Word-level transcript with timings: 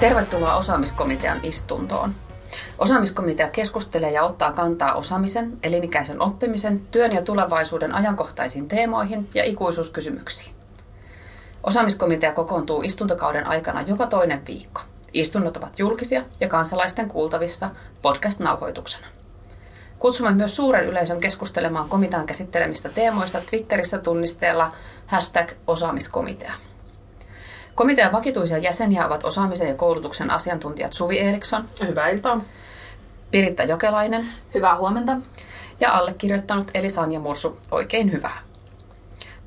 Tervetuloa 0.00 0.56
osaamiskomitean 0.56 1.38
istuntoon. 1.42 2.14
Osaamiskomitea 2.78 3.48
keskustelee 3.48 4.10
ja 4.10 4.22
ottaa 4.22 4.52
kantaa 4.52 4.94
osaamisen, 4.94 5.58
elinikäisen 5.62 6.22
oppimisen, 6.22 6.80
työn 6.80 7.12
ja 7.12 7.22
tulevaisuuden 7.22 7.94
ajankohtaisiin 7.94 8.68
teemoihin 8.68 9.28
ja 9.34 9.44
ikuisuuskysymyksiin. 9.44 10.54
Osaamiskomitea 11.62 12.32
kokoontuu 12.32 12.82
istuntokauden 12.82 13.46
aikana 13.46 13.82
joka 13.82 14.06
toinen 14.06 14.46
viikko. 14.46 14.80
Istunnot 15.12 15.56
ovat 15.56 15.78
julkisia 15.78 16.22
ja 16.40 16.48
kansalaisten 16.48 17.08
kuultavissa 17.08 17.70
podcast-nauhoituksena. 18.02 19.06
Kutsumme 19.98 20.32
myös 20.32 20.56
suuren 20.56 20.84
yleisön 20.84 21.20
keskustelemaan 21.20 21.88
komitean 21.88 22.26
käsittelemistä 22.26 22.88
teemoista 22.88 23.40
Twitterissä 23.50 23.98
tunnisteella 23.98 24.72
hashtag 25.06 25.50
osaamiskomitea. 25.66 26.52
Komitean 27.76 28.12
vakituisia 28.12 28.58
jäseniä 28.58 29.06
ovat 29.06 29.24
osaamisen 29.24 29.68
ja 29.68 29.74
koulutuksen 29.74 30.30
asiantuntijat 30.30 30.92
Suvi 30.92 31.18
Eriksson. 31.18 31.68
Hyvää 31.88 32.08
iltaa. 32.08 32.34
Piritta 33.30 33.62
Jokelainen. 33.62 34.26
Hyvää 34.54 34.76
huomenta. 34.76 35.16
Ja 35.80 35.92
allekirjoittanut 35.92 36.70
Eli 36.74 36.88
Sanja 36.88 37.20
Mursu. 37.20 37.58
Oikein 37.70 38.12
hyvää. 38.12 38.38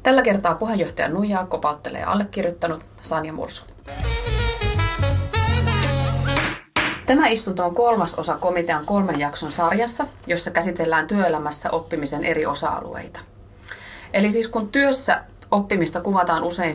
Tällä 0.03 0.21
kertaa 0.21 0.55
puheenjohtaja 0.55 1.07
Nuijaa 1.07 1.45
kopauttelee 1.45 2.03
allekirjoittanut 2.03 2.85
Sanja 3.01 3.33
Mursu. 3.33 3.65
Tämä 7.05 7.27
istunto 7.27 7.65
on 7.65 7.75
kolmas 7.75 8.15
osa 8.15 8.37
komitean 8.37 8.85
kolmen 8.85 9.19
jakson 9.19 9.51
sarjassa, 9.51 10.07
jossa 10.27 10.51
käsitellään 10.51 11.07
työelämässä 11.07 11.71
oppimisen 11.71 12.23
eri 12.23 12.45
osa-alueita. 12.45 13.19
Eli 14.13 14.31
siis 14.31 14.47
kun 14.47 14.69
työssä 14.69 15.23
oppimista 15.51 16.01
kuvataan 16.01 16.43
usein 16.43 16.73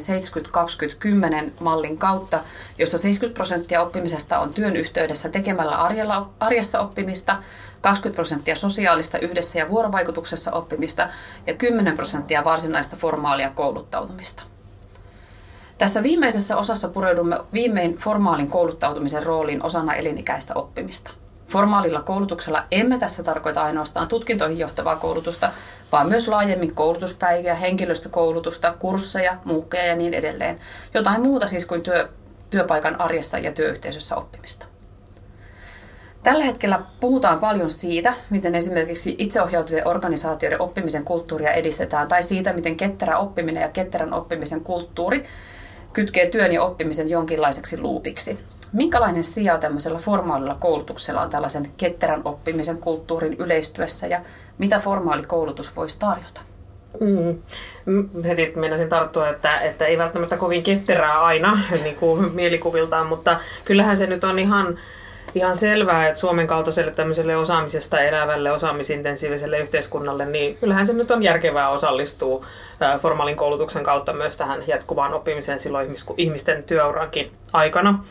70-20-10 1.47 1.51
mallin 1.61 1.99
kautta, 1.99 2.41
jossa 2.79 2.99
70 2.99 3.37
prosenttia 3.37 3.83
oppimisesta 3.83 4.39
on 4.39 4.55
työn 4.55 4.77
yhteydessä 4.77 5.29
tekemällä 5.29 5.77
arjella, 5.77 6.31
arjessa 6.41 6.81
oppimista, 6.81 7.43
20 7.81 8.15
prosenttia 8.15 8.55
sosiaalista 8.55 9.19
yhdessä 9.19 9.59
ja 9.59 9.69
vuorovaikutuksessa 9.69 10.53
oppimista 10.53 11.09
ja 11.47 11.55
10 11.55 11.95
prosenttia 11.95 12.45
varsinaista 12.45 12.97
formaalia 12.97 13.51
kouluttautumista. 13.51 14.43
Tässä 15.79 16.03
viimeisessä 16.03 16.57
osassa 16.57 16.89
pureudumme 16.89 17.39
viimein 17.53 17.97
formaalin 17.97 18.51
kouluttautumisen 18.51 19.23
rooliin 19.23 19.65
osana 19.65 19.95
elinikäistä 19.95 20.55
oppimista. 20.55 21.11
Formaalilla 21.49 22.01
koulutuksella 22.01 22.65
emme 22.71 22.99
tässä 22.99 23.23
tarkoita 23.23 23.63
ainoastaan 23.63 24.09
tutkintoihin 24.09 24.59
johtavaa 24.59 24.97
koulutusta, 24.97 25.51
vaan 25.93 26.09
myös 26.09 26.29
laajemmin 26.29 26.75
koulutuspäiviä, 26.75 27.55
henkilöstökoulutusta, 27.55 28.75
kursseja, 28.79 29.39
muukkeja 29.45 29.87
ja 29.87 29.97
niin 29.97 30.15
edelleen. 30.15 30.61
Jotain 30.95 31.23
muuta 31.23 31.47
siis 31.47 31.67
kuin 31.67 31.83
työ, 31.83 32.09
työpaikan 32.51 33.01
arjessa 33.01 33.39
ja 33.39 33.53
työyhteisössä 33.53 34.17
oppimista. 34.17 34.67
Tällä 36.23 36.45
hetkellä 36.45 36.83
puhutaan 37.01 37.41
paljon 37.41 37.71
siitä, 37.71 38.15
miten 38.31 38.55
esimerkiksi 38.55 39.15
itseohjautuvien 39.19 39.89
organisaatioiden 39.89 40.61
oppimisen 40.61 41.05
kulttuuria 41.05 41.53
edistetään, 41.53 42.09
tai 42.09 42.23
siitä, 42.23 42.53
miten 42.53 42.77
ketterä 42.77 43.19
oppiminen 43.19 43.61
ja 43.61 43.69
ketterän 43.69 44.13
oppimisen 44.13 44.61
kulttuuri 44.61 45.25
kytkee 45.93 46.27
työn 46.27 46.53
ja 46.53 46.63
oppimisen 46.63 47.11
jonkinlaiseksi 47.11 47.81
luupiksi. 47.81 48.39
Minkälainen 48.75 49.25
sija 49.25 49.59
tämmöisellä 49.59 49.99
formaalilla 49.99 50.57
koulutuksella 50.61 51.21
on 51.21 51.31
tällaisen 51.31 51.73
ketterän 51.77 52.23
oppimisen 52.25 52.81
kulttuurin 52.81 53.37
yleistyessä 53.39 54.07
ja 54.07 54.21
mitä 54.59 54.79
formaali 54.79 55.23
koulutus 55.23 55.77
voisi 55.77 55.99
tarjota? 55.99 56.41
Mm. 57.01 57.39
Heti 58.25 58.53
meinasin 58.57 58.89
tarttua, 58.89 59.29
että, 59.29 59.59
että 59.59 59.87
ei 59.87 59.99
välttämättä 59.99 60.37
kovin 60.37 60.63
ketterää 60.63 61.23
aina 61.23 61.59
niin 61.85 61.97
kuin 61.97 62.33
mielikuviltaan, 62.33 63.07
mutta 63.07 63.37
kyllähän 63.65 63.97
se 63.97 64.07
nyt 64.07 64.25
on 64.25 64.39
ihan 64.39 64.79
ihan 65.35 65.57
selvää, 65.57 66.09
että 66.09 66.21
Suomen 66.21 66.47
kaltaiselle 66.47 66.91
tämmöiselle 66.91 67.37
osaamisesta 67.37 68.01
elävälle, 68.01 68.53
osaamisintensiiviselle 68.53 69.59
yhteiskunnalle, 69.59 70.27
niin 70.27 70.57
kyllähän 70.57 70.87
se 70.87 70.93
nyt 70.93 71.11
on 71.11 71.23
järkevää 71.23 71.69
osallistua 71.69 72.47
formaalin 73.01 73.37
koulutuksen 73.37 73.85
kautta 73.85 74.13
myös 74.13 74.37
tähän 74.37 74.63
jatkuvaan 74.67 75.15
oppimiseen 75.15 75.59
silloin 75.59 75.95
ihmisten 76.17 76.63
työurankin 76.63 77.33
aikana. 77.53 78.05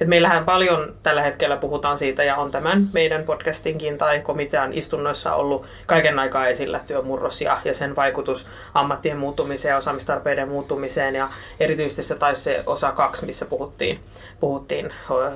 Et 0.00 0.08
meillähän 0.08 0.44
paljon 0.44 0.94
tällä 1.02 1.22
hetkellä 1.22 1.56
puhutaan 1.56 1.98
siitä 1.98 2.24
ja 2.24 2.36
on 2.36 2.50
tämän 2.50 2.82
meidän 2.92 3.24
podcastinkin 3.24 3.98
tai 3.98 4.20
komitean 4.20 4.72
istunnoissa 4.72 5.34
ollut 5.34 5.66
kaiken 5.86 6.18
aikaa 6.18 6.46
esillä 6.46 6.80
työmurros 6.86 7.40
ja, 7.40 7.60
ja 7.64 7.74
sen 7.74 7.96
vaikutus 7.96 8.46
ammattien 8.74 9.18
muuttumiseen 9.18 9.72
ja 9.72 9.76
osaamistarpeiden 9.76 10.48
muuttumiseen 10.48 11.14
ja 11.14 11.28
erityisesti 11.60 12.02
se 12.02 12.14
taisi 12.14 12.42
se 12.42 12.62
osa 12.66 12.92
kaksi, 12.92 13.26
missä 13.26 13.44
puhuttiin, 13.46 14.00
puhuttiin 14.40 14.92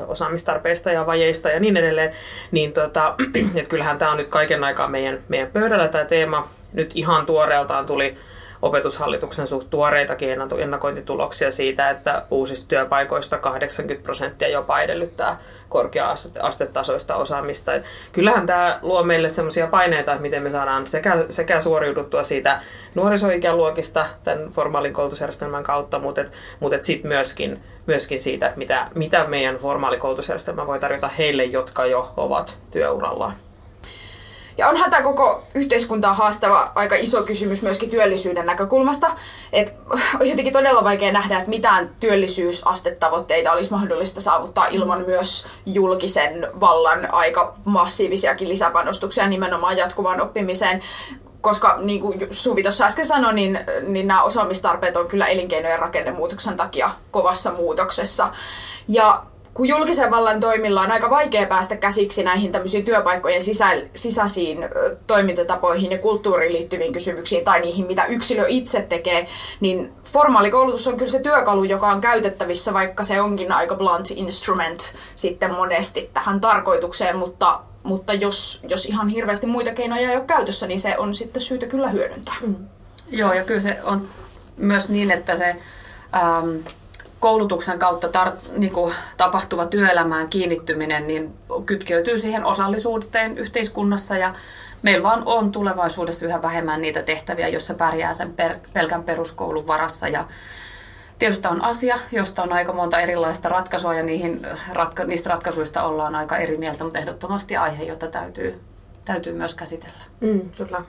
osaamistarpeista 0.06 0.92
ja 0.92 1.06
vajeista 1.06 1.48
ja 1.48 1.60
niin 1.60 1.76
edelleen, 1.76 2.12
niin 2.50 2.72
tota, 2.72 3.14
et 3.54 3.68
kyllähän 3.68 3.98
tämä 3.98 4.10
on 4.10 4.16
nyt 4.16 4.28
kaiken 4.28 4.64
aikaa 4.64 4.88
meidän, 4.88 5.18
meidän 5.28 5.48
pöydällä 5.48 5.88
tämä 5.88 6.04
teema. 6.04 6.48
Nyt 6.72 6.90
ihan 6.94 7.26
tuoreeltaan 7.26 7.86
tuli 7.86 8.16
opetushallituksen 8.62 9.46
suht 9.46 9.70
tuoreitakin 9.70 10.28
ennakointituloksia 10.58 11.50
siitä, 11.50 11.90
että 11.90 12.22
uusista 12.30 12.68
työpaikoista 12.68 13.38
80 13.38 14.04
prosenttia 14.04 14.48
jopa 14.48 14.80
edellyttää 14.80 15.38
korkea-astetasoista 15.68 17.16
osaamista. 17.16 17.74
Et 17.74 17.84
kyllähän 18.12 18.46
tämä 18.46 18.78
luo 18.82 19.02
meille 19.02 19.28
sellaisia 19.28 19.66
paineita, 19.66 20.12
että 20.12 20.22
miten 20.22 20.42
me 20.42 20.50
saadaan 20.50 20.86
sekä, 20.86 21.24
sekä 21.30 21.60
suoriuduttua 21.60 22.22
siitä 22.22 22.60
nuorisoikäluokista 22.94 24.06
tämän 24.24 24.50
formaalin 24.50 24.92
koulutusjärjestelmän 24.92 25.62
kautta, 25.62 25.98
mutta, 25.98 26.20
et, 26.20 26.32
mutta 26.60 26.76
et 26.76 26.84
sitten 26.84 27.08
myöskin, 27.08 27.62
myöskin 27.86 28.20
siitä, 28.20 28.52
mitä, 28.56 28.88
mitä 28.94 29.24
meidän 29.24 29.56
formaali 29.56 29.98
koulutusjärjestelmä 29.98 30.66
voi 30.66 30.78
tarjota 30.78 31.08
heille, 31.08 31.44
jotka 31.44 31.86
jo 31.86 32.12
ovat 32.16 32.58
työurallaan. 32.70 33.34
Ja 34.62 34.68
onhan 34.68 34.90
tämä 34.90 35.02
koko 35.02 35.42
yhteiskuntaa 35.54 36.14
haastava 36.14 36.72
aika 36.74 36.96
iso 36.96 37.22
kysymys 37.22 37.62
myöskin 37.62 37.90
työllisyyden 37.90 38.46
näkökulmasta. 38.46 39.10
Et 39.52 39.76
on 40.20 40.28
jotenkin 40.28 40.52
todella 40.52 40.84
vaikea 40.84 41.12
nähdä, 41.12 41.38
että 41.38 41.50
mitään 41.50 41.90
työllisyysastetavoitteita 42.00 43.52
olisi 43.52 43.70
mahdollista 43.70 44.20
saavuttaa 44.20 44.66
ilman 44.66 45.04
myös 45.06 45.46
julkisen 45.66 46.48
vallan 46.60 47.14
aika 47.14 47.54
massiivisiakin 47.64 48.48
lisäpanostuksia 48.48 49.26
nimenomaan 49.26 49.76
jatkuvaan 49.76 50.20
oppimiseen 50.20 50.82
koska 51.40 51.78
niin 51.82 52.00
kuin 52.00 52.28
Suvi 52.30 52.62
tuossa 52.62 52.84
äsken 52.84 53.06
sanoi, 53.06 53.34
niin, 53.34 53.60
niin 53.86 54.06
nämä 54.06 54.22
osaamistarpeet 54.22 54.96
on 54.96 55.08
kyllä 55.08 55.26
elinkeinojen 55.26 55.78
rakennemuutoksen 55.78 56.56
takia 56.56 56.90
kovassa 57.10 57.52
muutoksessa. 57.52 58.28
Ja 58.88 59.22
kun 59.54 59.68
julkisen 59.68 60.10
vallan 60.10 60.40
toimilla 60.40 60.80
on 60.80 60.92
aika 60.92 61.10
vaikea 61.10 61.46
päästä 61.46 61.76
käsiksi 61.76 62.22
näihin 62.22 62.52
tämmöisiin 62.52 62.84
työpaikkojen 62.84 63.42
sisä, 63.42 63.66
sisäisiin 63.94 64.58
toimintatapoihin 65.06 65.90
ja 65.90 65.98
kulttuuriin 65.98 66.52
liittyviin 66.52 66.92
kysymyksiin 66.92 67.44
tai 67.44 67.60
niihin, 67.60 67.86
mitä 67.86 68.04
yksilö 68.04 68.44
itse 68.48 68.80
tekee, 68.80 69.26
niin 69.60 69.92
formaalikoulutus 70.04 70.86
on 70.86 70.96
kyllä 70.96 71.10
se 71.10 71.20
työkalu, 71.20 71.64
joka 71.64 71.88
on 71.88 72.00
käytettävissä, 72.00 72.74
vaikka 72.74 73.04
se 73.04 73.20
onkin 73.20 73.52
aika 73.52 73.74
blunt 73.74 74.10
instrument 74.10 74.94
sitten 75.14 75.54
monesti 75.54 76.10
tähän 76.14 76.40
tarkoitukseen, 76.40 77.16
mutta, 77.16 77.60
mutta 77.82 78.14
jos, 78.14 78.62
jos 78.68 78.86
ihan 78.86 79.08
hirveästi 79.08 79.46
muita 79.46 79.72
keinoja 79.72 80.10
ei 80.10 80.16
ole 80.16 80.24
käytössä, 80.24 80.66
niin 80.66 80.80
se 80.80 80.98
on 80.98 81.14
sitten 81.14 81.42
syytä 81.42 81.66
kyllä 81.66 81.88
hyödyntää. 81.88 82.36
Mm. 82.40 82.56
Joo, 83.10 83.32
ja 83.32 83.44
kyllä 83.44 83.60
se 83.60 83.78
on 83.84 84.08
myös 84.56 84.88
niin, 84.88 85.10
että 85.10 85.34
se... 85.34 85.56
Ähm, 86.14 86.56
koulutuksen 87.22 87.78
kautta 87.78 88.08
tar- 88.08 88.58
niin 88.58 88.72
kuin 88.72 88.94
tapahtuva 89.16 89.66
työelämään 89.66 90.28
kiinnittyminen 90.28 91.06
niin 91.06 91.34
kytkeytyy 91.66 92.18
siihen 92.18 92.44
osallisuuteen 92.44 93.38
yhteiskunnassa 93.38 94.16
ja 94.16 94.34
meillä 94.82 95.02
vaan 95.02 95.22
on 95.26 95.52
tulevaisuudessa 95.52 96.26
yhä 96.26 96.42
vähemmän 96.42 96.80
niitä 96.80 97.02
tehtäviä, 97.02 97.48
joissa 97.48 97.74
pärjää 97.74 98.14
sen 98.14 98.32
per- 98.32 98.58
pelkän 98.72 99.02
peruskoulun 99.02 99.66
varassa 99.66 100.08
ja 100.08 100.26
Tietysti 101.18 101.48
on 101.48 101.64
asia, 101.64 101.98
josta 102.12 102.42
on 102.42 102.52
aika 102.52 102.72
monta 102.72 103.00
erilaista 103.00 103.48
ratkaisua 103.48 103.94
ja 103.94 104.02
niihin 104.02 104.46
ratka- 104.72 105.04
niistä 105.04 105.30
ratkaisuista 105.30 105.82
ollaan 105.82 106.14
aika 106.14 106.36
eri 106.36 106.56
mieltä, 106.56 106.84
mutta 106.84 106.98
ehdottomasti 106.98 107.56
aihe, 107.56 107.84
jota 107.84 108.06
täytyy, 108.06 108.60
täytyy 109.04 109.32
myös 109.32 109.54
käsitellä. 109.54 110.04
Mm, 110.20 110.50
kyllä. 110.50 110.82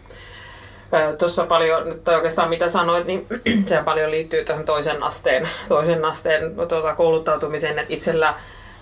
Tuossa 1.18 1.46
paljon, 1.46 1.90
nyt 1.90 2.08
oikeastaan 2.08 2.50
mitä 2.50 2.70
sanoit, 2.70 3.08
niin 3.08 3.28
se 3.68 3.82
paljon 3.86 4.12
liittyy 4.12 4.44
tähän 4.46 4.66
toisen 4.66 5.04
asteen, 5.04 5.48
toisen 5.70 6.06
asteen 6.06 6.56
tuota, 6.56 6.96
kouluttautumiseen, 6.96 7.80
että 7.80 7.94
itsellä 7.94 8.34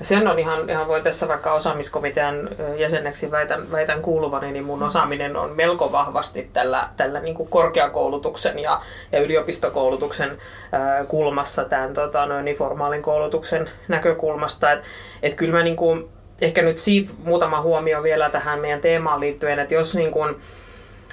sen 0.01 0.27
on 0.27 0.39
ihan, 0.39 0.69
ihan 0.69 0.87
voi 0.87 1.01
tässä 1.01 1.27
vaikka 1.27 1.53
osaamiskomitean 1.53 2.49
jäseneksi 2.77 3.31
väitän, 3.31 3.71
väitän 3.71 4.01
kuuluvani, 4.01 4.51
niin 4.51 4.63
mun 4.63 4.83
osaaminen 4.83 5.37
on 5.37 5.49
melko 5.55 5.91
vahvasti 5.91 6.49
tällä, 6.53 6.89
tällä 6.97 7.19
niin 7.19 7.35
kuin 7.35 7.49
korkeakoulutuksen 7.49 8.59
ja, 8.59 8.81
ja 9.11 9.19
yliopistokoulutuksen 9.19 10.37
ää, 10.71 11.03
kulmassa, 11.03 11.65
tämän 11.65 11.93
tota, 11.93 12.25
noin, 12.25 12.45
niin 12.45 12.57
formaalin 12.57 13.01
koulutuksen 13.01 13.69
näkökulmasta. 13.87 14.71
Että 14.71 14.85
et 15.23 15.33
kyllä 15.33 15.57
mä 15.57 15.63
niin 15.63 15.75
kuin, 15.75 16.09
ehkä 16.41 16.61
nyt 16.61 16.77
siitä 16.77 17.11
muutama 17.23 17.61
huomio 17.61 18.03
vielä 18.03 18.29
tähän 18.29 18.59
meidän 18.59 18.81
teemaan 18.81 19.19
liittyen, 19.19 19.59
että 19.59 19.73
jos 19.73 19.95
niin 19.95 20.11
kuin, 20.11 20.35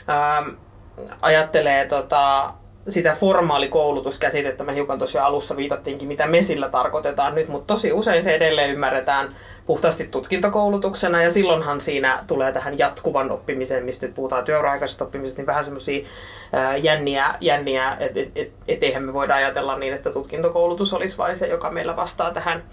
ää, 0.06 0.44
ajattelee 1.22 1.86
tota, 1.86 2.54
sitä 2.88 3.16
formaalikoulutuskäsitettä 3.20 4.64
me 4.64 4.74
hiukan 4.74 4.98
tosiaan 4.98 5.26
alussa 5.26 5.56
viitattiinkin, 5.56 6.08
mitä 6.08 6.26
me 6.26 6.42
sillä 6.42 6.68
tarkoitetaan 6.68 7.34
nyt, 7.34 7.48
mutta 7.48 7.74
tosi 7.74 7.92
usein 7.92 8.24
se 8.24 8.34
edelleen 8.34 8.70
ymmärretään 8.70 9.34
puhtaasti 9.66 10.04
tutkintokoulutuksena 10.04 11.22
ja 11.22 11.30
silloinhan 11.30 11.80
siinä 11.80 12.24
tulee 12.26 12.52
tähän 12.52 12.78
jatkuvan 12.78 13.30
oppimiseen, 13.30 13.84
mistä 13.84 14.06
nyt 14.06 14.14
puhutaan 14.14 14.44
työura-aikaisesta 14.44 15.04
oppimisesta, 15.04 15.40
niin 15.40 15.46
vähän 15.46 15.64
semmoisia 15.64 16.06
jänniä, 16.82 17.34
jänniä 17.40 17.96
että 18.00 18.20
et, 18.20 18.30
et, 18.34 18.52
et 18.68 18.82
eihän 18.82 19.02
me 19.02 19.14
voida 19.14 19.34
ajatella 19.34 19.78
niin, 19.78 19.94
että 19.94 20.12
tutkintokoulutus 20.12 20.94
olisi 20.94 21.18
vain 21.18 21.36
se, 21.36 21.46
joka 21.46 21.70
meillä 21.70 21.96
vastaa 21.96 22.30
tähän, 22.30 22.64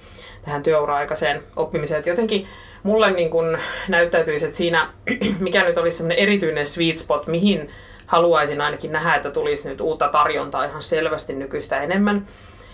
tähän 0.46 0.64
työura-aikaiseen 0.64 1.44
oppimiseen. 1.56 2.00
Et 2.00 2.06
jotenkin 2.06 2.48
mulle 2.84 3.12
niin 3.12 3.30
kun 3.30 3.58
näyttäytyisi, 3.88 4.46
että 4.46 4.58
siinä, 4.58 4.90
mikä 5.40 5.64
nyt 5.64 5.78
olisi 5.78 5.98
semmoinen 5.98 6.24
erityinen 6.24 6.66
sweet 6.66 6.98
spot, 6.98 7.28
mihin 7.28 7.70
haluaisin 8.06 8.62
ainakin 8.62 8.92
nähdä, 8.92 9.16
että 9.16 9.32
tulisi 9.32 9.70
nyt 9.70 9.82
uutta 9.82 10.10
tarjontaa 10.10 10.64
ihan 10.64 10.84
selvästi 10.84 11.34
nykyistä 11.34 11.82
enemmän, 11.82 12.28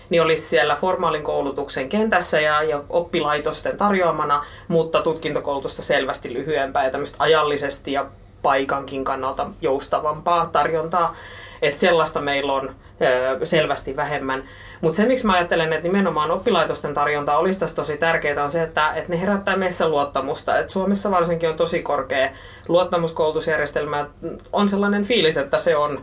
niin 0.09 0.21
olisi 0.21 0.47
siellä 0.47 0.75
formaalin 0.75 1.23
koulutuksen 1.23 1.89
kentässä 1.89 2.41
ja, 2.41 2.63
ja 2.63 2.83
oppilaitosten 2.89 3.77
tarjoamana, 3.77 4.45
mutta 4.67 5.01
tutkintokoulutusta 5.01 5.81
selvästi 5.81 6.33
lyhyempää 6.33 6.83
ja 6.83 6.91
tämmöistä 6.91 7.15
ajallisesti 7.19 7.91
ja 7.91 8.05
paikankin 8.41 9.03
kannalta 9.03 9.49
joustavampaa 9.61 10.45
tarjontaa. 10.45 11.15
Että 11.61 11.79
sellaista 11.79 12.21
meillä 12.21 12.53
on 12.53 12.75
ö, 13.01 13.45
selvästi 13.45 13.95
vähemmän. 13.95 14.43
Mutta 14.81 14.95
se, 14.95 15.05
miksi 15.05 15.25
mä 15.25 15.33
ajattelen, 15.33 15.73
että 15.73 15.83
nimenomaan 15.83 16.31
oppilaitosten 16.31 16.93
tarjonta 16.93 17.37
olisi 17.37 17.59
tässä 17.59 17.75
tosi 17.75 17.97
tärkeää, 17.97 18.43
on 18.43 18.51
se, 18.51 18.63
että, 18.63 18.93
että 18.93 19.11
ne 19.11 19.21
herättää 19.21 19.55
meissä 19.55 19.89
luottamusta. 19.89 20.57
Et 20.57 20.69
Suomessa 20.69 21.11
varsinkin 21.11 21.49
on 21.49 21.55
tosi 21.55 21.81
korkea 21.81 22.29
luottamuskoulutusjärjestelmä. 22.67 24.05
On 24.53 24.69
sellainen 24.69 25.03
fiilis, 25.03 25.37
että 25.37 25.57
se 25.57 25.75
on 25.75 26.01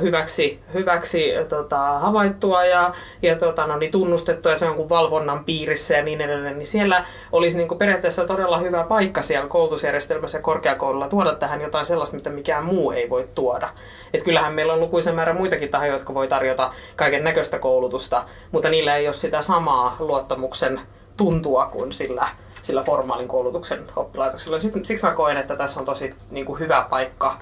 hyväksi, 0.00 0.60
hyväksi 0.74 1.32
tota, 1.48 1.78
havaittua 1.78 2.64
ja, 2.64 2.92
ja 3.22 3.36
tota, 3.36 3.66
no, 3.66 3.76
niin 3.76 3.90
tunnustettua 3.90 4.52
ja 4.52 4.58
se 4.58 4.66
on 4.66 4.76
kuin 4.76 4.88
valvonnan 4.88 5.44
piirissä 5.44 5.94
ja 5.94 6.02
niin 6.02 6.20
edelleen. 6.20 6.58
Niin 6.58 6.66
siellä 6.66 7.04
olisi 7.32 7.56
niin 7.56 7.68
kuin 7.68 7.78
periaatteessa 7.78 8.24
todella 8.24 8.58
hyvä 8.58 8.84
paikka 8.84 9.22
siellä 9.22 9.48
koulutusjärjestelmässä 9.48 10.38
ja 10.38 10.42
korkeakoululla 10.42 11.08
tuoda 11.08 11.34
tähän 11.34 11.60
jotain 11.60 11.84
sellaista, 11.84 12.16
mitä 12.16 12.30
mikään 12.30 12.64
muu 12.64 12.90
ei 12.90 13.10
voi 13.10 13.28
tuoda. 13.34 13.68
Et 14.14 14.22
kyllähän 14.22 14.54
meillä 14.54 14.72
on 14.72 14.80
lukuisen 14.80 15.14
määrä 15.14 15.32
muitakin 15.32 15.68
tahoja, 15.68 15.92
jotka 15.92 16.14
voi 16.14 16.28
tarjota 16.28 16.72
kaiken 16.96 17.24
näköistä 17.24 17.58
koulutusta, 17.58 18.24
mutta 18.52 18.68
niillä 18.68 18.96
ei 18.96 19.06
ole 19.06 19.12
sitä 19.12 19.42
samaa 19.42 19.96
luottamuksen 19.98 20.80
tuntua 21.16 21.66
kuin 21.66 21.92
sillä, 21.92 22.28
sillä 22.62 22.82
formaalin 22.82 23.28
koulutuksen 23.28 23.86
oppilaitoksilla. 23.96 24.58
Siksi 24.58 25.06
mä 25.06 25.12
koen, 25.12 25.36
että 25.36 25.56
tässä 25.56 25.80
on 25.80 25.86
tosi 25.86 26.14
niin 26.30 26.46
kuin 26.46 26.60
hyvä 26.60 26.86
paikka 26.90 27.38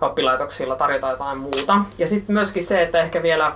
oppilaitoksilla 0.00 0.76
tarjota 0.76 1.10
jotain 1.10 1.38
muuta. 1.38 1.76
Ja 1.98 2.06
sitten 2.06 2.34
myöskin 2.34 2.62
se, 2.62 2.82
että 2.82 3.00
ehkä 3.00 3.22
vielä 3.22 3.52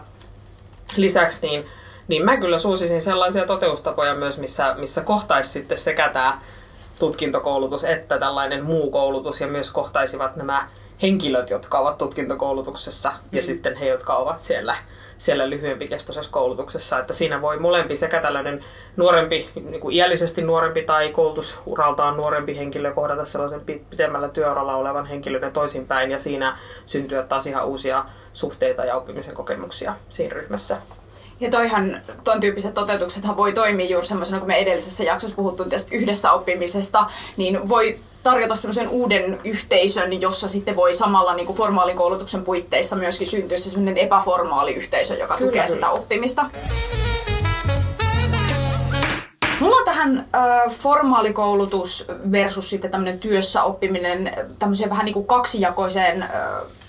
lisäksi 0.96 1.46
niin, 1.46 1.64
niin 2.08 2.24
mä 2.24 2.36
kyllä 2.36 2.58
suosisin 2.58 3.00
sellaisia 3.00 3.46
toteustapoja 3.46 4.14
myös, 4.14 4.38
missä, 4.38 4.74
missä 4.78 5.00
kohtaisi 5.00 5.50
sitten 5.50 5.78
sekä 5.78 6.08
tämä 6.08 6.38
tutkintokoulutus 6.98 7.84
että 7.84 8.18
tällainen 8.18 8.64
muu 8.64 8.90
koulutus 8.90 9.40
ja 9.40 9.46
myös 9.46 9.70
kohtaisivat 9.70 10.36
nämä 10.36 10.68
henkilöt, 11.02 11.50
jotka 11.50 11.78
ovat 11.78 11.98
tutkintokoulutuksessa 11.98 13.10
mm. 13.10 13.16
ja 13.32 13.42
sitten 13.42 13.76
he, 13.76 13.88
jotka 13.88 14.16
ovat 14.16 14.40
siellä, 14.40 14.76
siellä 15.18 15.50
lyhyempikestoisessa 15.50 16.32
koulutuksessa. 16.32 16.98
Että 16.98 17.12
siinä 17.12 17.42
voi 17.42 17.58
molempi 17.58 17.96
sekä 17.96 18.20
tällainen 18.20 18.64
nuorempi, 18.96 19.48
niin 19.54 19.80
kuin 19.80 19.94
iällisesti 19.94 20.42
nuorempi 20.42 20.82
tai 20.82 21.08
koulutusuraltaan 21.08 22.16
nuorempi 22.16 22.56
henkilö 22.56 22.92
kohdata 22.92 23.24
sellaisen 23.24 23.60
pitemmällä 23.90 24.28
työuralla 24.28 24.76
olevan 24.76 25.06
henkilön 25.06 25.42
ja 25.42 25.50
toisinpäin 25.50 26.10
ja 26.10 26.18
siinä 26.18 26.56
syntyä 26.86 27.22
taas 27.22 27.46
ihan 27.46 27.66
uusia 27.66 28.04
suhteita 28.32 28.84
ja 28.84 28.96
oppimisen 28.96 29.34
kokemuksia 29.34 29.94
siinä 30.10 30.34
ryhmässä. 30.34 30.76
Ja 31.40 31.50
toihan, 31.50 32.00
ton 32.24 32.40
tyyppiset 32.40 32.74
toteutuksethan 32.74 33.36
voi 33.36 33.52
toimia 33.52 33.86
juuri 33.86 34.06
semmoisena, 34.06 34.38
kun 34.38 34.48
me 34.48 34.56
edellisessä 34.56 35.04
jaksossa 35.04 35.36
puhuttiin 35.36 35.70
tästä 35.70 35.96
yhdessä 35.96 36.32
oppimisesta, 36.32 37.06
niin 37.36 37.68
voi 37.68 37.98
tarjota 38.30 38.56
semmoisen 38.56 38.88
uuden 38.88 39.40
yhteisön, 39.44 40.20
jossa 40.20 40.48
sitten 40.48 40.76
voi 40.76 40.94
samalla 40.94 41.34
niin 41.34 41.46
kuin 41.46 41.56
formaalikoulutuksen 41.56 42.44
puitteissa 42.44 42.96
myöskin 42.96 43.26
syntyä 43.26 43.56
se 43.56 43.70
semmoinen 43.70 43.96
epäformaali 43.96 44.74
yhteisö, 44.74 45.14
joka 45.14 45.36
kyllä, 45.36 45.48
tukee 45.48 45.62
kyllä. 45.62 45.74
sitä 45.74 45.90
oppimista. 45.90 46.46
Mulla 49.60 49.76
on 49.76 49.84
tähän 49.84 50.18
äh, 50.18 50.70
formaalikoulutus 50.70 52.06
versus 52.32 52.70
sitten 52.70 52.90
tämmöinen 52.90 53.18
työssä 53.18 53.62
oppiminen 53.62 54.32
tämmöiseen 54.58 54.90
vähän 54.90 55.04
niin 55.04 55.14
kuin 55.14 55.26
kaksijakoiseen 55.26 56.22
äh, 56.22 56.30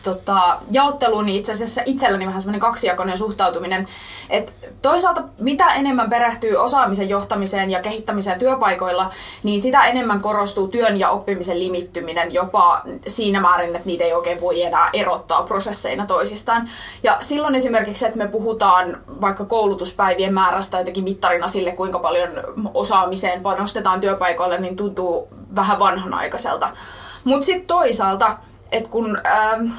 tota, 0.04 0.58
jaotteluun, 0.72 1.26
niin 1.26 1.40
itse 1.40 1.52
asiassa 1.52 1.82
itselläni 1.86 2.26
vähän 2.26 2.42
semmoinen 2.42 2.60
kaksijakoinen 2.60 3.18
suhtautuminen. 3.18 3.88
että 4.30 4.52
toisaalta 4.82 5.24
mitä 5.40 5.74
enemmän 5.74 6.10
perehtyy 6.10 6.56
osaamisen 6.56 7.10
johtamiseen 7.10 7.72
ja 7.72 7.82
kehittämiseen 7.82 8.40
työpaikoilla, 8.40 9.12
niin 9.44 9.62
sitä 9.62 9.86
enemmän 9.86 10.22
korostuu 10.22 10.68
työn 10.68 11.00
ja 11.00 11.10
oppimisen 11.10 11.60
limittyminen 11.60 12.34
jopa 12.34 12.82
siinä 13.08 13.42
määrin, 13.42 13.76
että 13.76 13.88
niitä 13.88 14.04
ei 14.04 14.14
oikein 14.14 14.42
voi 14.42 14.62
enää 14.62 14.90
erottaa 14.94 15.44
prosesseina 15.44 16.06
toisistaan. 16.06 16.70
Ja 17.04 17.18
silloin 17.20 17.56
esimerkiksi, 17.56 18.06
että 18.06 18.18
me 18.18 18.28
puhutaan 18.28 18.98
vaikka 19.22 19.46
koulutuspäivien 19.46 20.34
määrästä 20.34 20.78
jotenkin 20.78 21.04
mittarina 21.04 21.48
sille, 21.48 21.72
kuinka 21.72 22.00
paljon 22.00 22.30
osaamiseen 22.74 23.44
panostetaan 23.44 24.02
työpaikoilla, 24.02 24.58
niin 24.58 24.76
tuntuu 24.76 25.28
vähän 25.56 25.80
vanhanaikaiselta. 25.80 26.70
Mutta 27.24 27.46
sitten 27.46 27.68
toisaalta, 27.68 28.38
että 28.72 28.90
kun 28.90 29.18
ähm, 29.28 29.72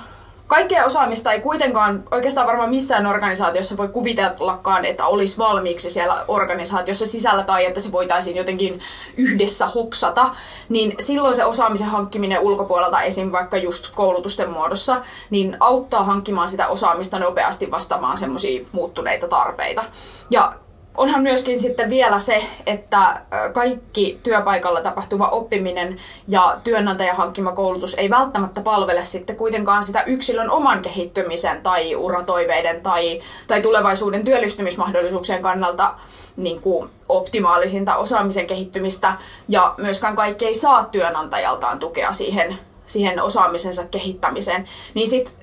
kaikkea 0.51 0.85
osaamista 0.85 1.33
ei 1.33 1.41
kuitenkaan 1.41 2.05
oikeastaan 2.11 2.47
varmaan 2.47 2.71
missään 2.71 3.07
organisaatiossa 3.07 3.77
voi 3.77 3.89
kuvitellakaan, 3.89 4.85
että 4.85 5.07
olisi 5.07 5.39
valmiiksi 5.39 5.91
siellä 5.91 6.25
organisaatiossa 6.29 7.07
sisällä 7.07 7.43
tai 7.43 7.65
että 7.65 7.81
se 7.81 7.93
voitaisiin 7.93 8.37
jotenkin 8.37 8.81
yhdessä 9.17 9.67
hoksata, 9.67 10.35
niin 10.69 10.95
silloin 10.99 11.37
se 11.37 11.45
osaamisen 11.45 11.87
hankkiminen 11.87 12.41
ulkopuolelta 12.41 13.03
esim. 13.03 13.33
vaikka 13.33 13.57
just 13.57 13.95
koulutusten 13.95 14.51
muodossa, 14.51 15.01
niin 15.31 15.57
auttaa 15.61 16.05
hankkimaan 16.05 16.49
sitä 16.49 16.69
osaamista 16.69 17.19
nopeasti 17.19 17.71
vastaamaan 17.71 18.17
semmoisia 18.17 18.65
muuttuneita 18.73 19.29
tarpeita. 19.29 19.85
Ja 20.31 20.53
onhan 20.97 21.23
myöskin 21.23 21.61
sitten 21.61 21.91
vielä 21.91 22.19
se, 22.19 22.45
että 22.67 23.21
kaikki 23.53 24.21
työpaikalla 24.23 24.81
tapahtuva 24.81 25.29
oppiminen 25.29 25.97
ja 26.29 26.61
työnantajan 26.65 27.17
hankkima 27.17 27.53
koulutus 27.53 27.95
ei 27.95 28.11
välttämättä 28.11 28.61
palvele 28.61 29.05
sitten 29.05 29.37
kuitenkaan 29.37 29.85
sitä 29.85 30.03
yksilön 30.03 30.51
oman 30.51 30.83
kehittymisen 30.83 31.63
tai 31.63 31.97
uratoiveiden 31.97 32.81
tai, 32.81 33.21
tai 33.47 33.61
tulevaisuuden 33.63 34.25
työllistymismahdollisuuksien 34.25 35.43
kannalta 35.43 35.95
niin 36.37 36.61
kuin 36.61 36.91
optimaalisinta 37.09 37.97
osaamisen 37.97 38.47
kehittymistä. 38.47 39.13
Ja 39.49 39.75
myöskään 39.79 40.17
kaikki 40.17 40.47
ei 40.47 40.55
saa 40.55 40.85
työnantajaltaan 40.85 41.79
tukea 41.79 42.13
siihen, 42.13 42.59
siihen 42.87 43.23
osaamisensa 43.23 43.85
kehittämiseen, 43.85 44.65
niin 44.95 45.09
sitten 45.09 45.40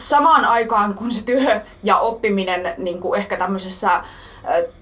samaan 0.00 0.44
aikaan 0.44 0.94
kun 0.94 1.10
se 1.10 1.24
työ 1.24 1.60
ja 1.82 1.98
oppiminen 1.98 2.74
niin 2.78 3.00
kuin 3.00 3.18
ehkä 3.18 3.36
tämmöisessä 3.36 4.02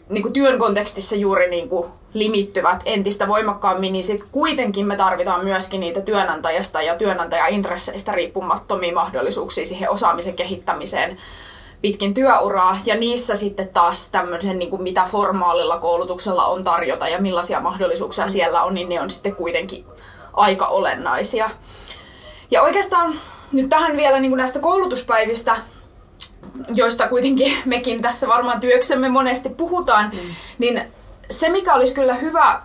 niin 0.08 0.22
kuin 0.22 0.32
työn 0.32 0.58
kontekstissa 0.58 1.16
juuri 1.16 1.50
niin 1.50 1.68
kuin 1.68 1.84
limittyvät 2.14 2.82
entistä 2.84 3.28
voimakkaammin, 3.28 3.92
niin 3.92 4.04
sit 4.04 4.24
kuitenkin 4.32 4.86
me 4.86 4.96
tarvitaan 4.96 5.44
myöskin 5.44 5.80
niitä 5.80 6.00
työnantajasta 6.00 6.82
ja 6.82 6.96
työnantajaintresseistä 6.96 8.12
riippumattomia 8.12 8.94
mahdollisuuksia 8.94 9.66
siihen 9.66 9.90
osaamisen 9.90 10.34
kehittämiseen 10.34 11.16
pitkin 11.82 12.14
työuraa. 12.14 12.78
Ja 12.86 12.96
niissä 12.96 13.36
sitten 13.36 13.68
taas 13.68 14.10
tämmöisen, 14.10 14.58
niin 14.58 14.70
kuin 14.70 14.82
mitä 14.82 15.04
formaalilla 15.04 15.78
koulutuksella 15.78 16.46
on 16.46 16.64
tarjota 16.64 17.08
ja 17.08 17.20
millaisia 17.20 17.60
mahdollisuuksia 17.60 18.24
mm. 18.24 18.30
siellä 18.30 18.62
on, 18.62 18.74
niin 18.74 18.88
ne 18.88 19.00
on 19.00 19.10
sitten 19.10 19.34
kuitenkin 19.34 19.84
aika 20.32 20.66
olennaisia. 20.66 21.50
Ja 22.50 22.62
oikeastaan 22.62 23.14
nyt 23.52 23.68
tähän 23.68 23.96
vielä 23.96 24.20
niin 24.20 24.30
kuin 24.30 24.38
näistä 24.38 24.58
koulutuspäivistä 24.58 25.56
joista 26.74 27.08
kuitenkin 27.08 27.56
mekin 27.64 28.02
tässä 28.02 28.28
varmaan 28.28 28.60
työksemme 28.60 29.08
monesti 29.08 29.48
puhutaan, 29.48 30.10
mm. 30.12 30.18
niin 30.58 30.82
se 31.30 31.48
mikä 31.48 31.74
olisi 31.74 31.94
kyllä 31.94 32.14
hyvä 32.14 32.62